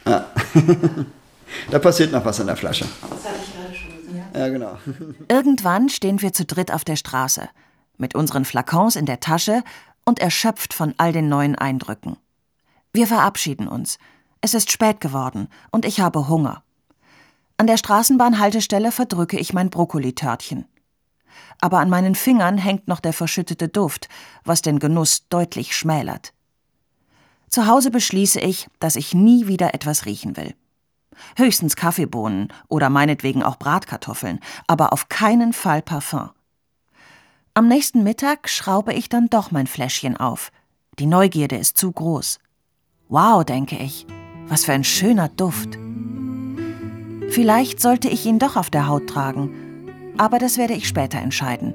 Ja. 0.06 0.26
da 1.70 1.78
passiert 1.78 2.12
noch 2.12 2.24
was 2.24 2.38
in 2.40 2.46
der 2.46 2.56
Flasche. 2.56 2.86
Das 3.00 3.24
hatte 3.24 3.36
ich 3.42 3.54
gerade 3.54 3.74
schon 3.74 4.12
gesagt. 4.12 4.36
Ja, 4.36 4.48
genau. 4.48 4.78
Irgendwann 5.28 5.88
stehen 5.88 6.20
wir 6.20 6.32
zu 6.32 6.44
dritt 6.44 6.72
auf 6.72 6.84
der 6.84 6.96
Straße, 6.96 7.48
mit 7.96 8.14
unseren 8.14 8.44
Flakons 8.44 8.96
in 8.96 9.06
der 9.06 9.20
Tasche 9.20 9.62
und 10.04 10.18
erschöpft 10.18 10.74
von 10.74 10.94
all 10.98 11.12
den 11.12 11.28
neuen 11.28 11.54
Eindrücken. 11.54 12.16
Wir 12.92 13.06
verabschieden 13.06 13.68
uns. 13.68 13.98
Es 14.40 14.54
ist 14.54 14.70
spät 14.70 15.00
geworden 15.00 15.48
und 15.70 15.84
ich 15.84 16.00
habe 16.00 16.28
Hunger. 16.28 16.62
An 17.56 17.66
der 17.66 17.76
Straßenbahnhaltestelle 17.76 18.92
verdrücke 18.92 19.38
ich 19.38 19.52
mein 19.52 19.70
Brokkolitörtchen. 19.70 20.66
Aber 21.60 21.78
an 21.78 21.90
meinen 21.90 22.14
Fingern 22.14 22.58
hängt 22.58 22.88
noch 22.88 23.00
der 23.00 23.12
verschüttete 23.12 23.68
Duft, 23.68 24.08
was 24.44 24.62
den 24.62 24.78
Genuss 24.78 25.28
deutlich 25.28 25.76
schmälert. 25.76 26.32
Zu 27.48 27.66
Hause 27.66 27.90
beschließe 27.90 28.40
ich, 28.40 28.68
dass 28.80 28.96
ich 28.96 29.14
nie 29.14 29.46
wieder 29.46 29.74
etwas 29.74 30.06
riechen 30.06 30.36
will. 30.36 30.54
Höchstens 31.36 31.76
Kaffeebohnen 31.76 32.52
oder 32.68 32.90
meinetwegen 32.90 33.42
auch 33.42 33.56
Bratkartoffeln, 33.56 34.40
aber 34.66 34.92
auf 34.92 35.08
keinen 35.08 35.52
Fall 35.52 35.80
Parfum. 35.80 36.30
Am 37.54 37.68
nächsten 37.68 38.02
Mittag 38.02 38.48
schraube 38.48 38.92
ich 38.94 39.08
dann 39.08 39.28
doch 39.28 39.52
mein 39.52 39.68
Fläschchen 39.68 40.16
auf. 40.16 40.50
Die 40.98 41.06
Neugierde 41.06 41.56
ist 41.56 41.78
zu 41.78 41.92
groß. 41.92 42.40
Wow, 43.08 43.44
denke 43.44 43.76
ich, 43.76 44.06
was 44.48 44.64
für 44.64 44.72
ein 44.72 44.82
schöner 44.82 45.28
Duft. 45.28 45.78
Vielleicht 47.30 47.80
sollte 47.80 48.08
ich 48.08 48.26
ihn 48.26 48.40
doch 48.40 48.56
auf 48.56 48.70
der 48.70 48.88
Haut 48.88 49.06
tragen, 49.06 49.54
aber 50.18 50.38
das 50.38 50.58
werde 50.58 50.74
ich 50.74 50.88
später 50.88 51.18
entscheiden. 51.18 51.74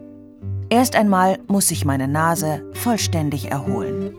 Erst 0.69 0.95
einmal 0.95 1.39
muss 1.47 1.67
sich 1.69 1.83
meine 1.83 2.07
Nase 2.07 2.63
vollständig 2.73 3.49
erholen. 3.51 4.13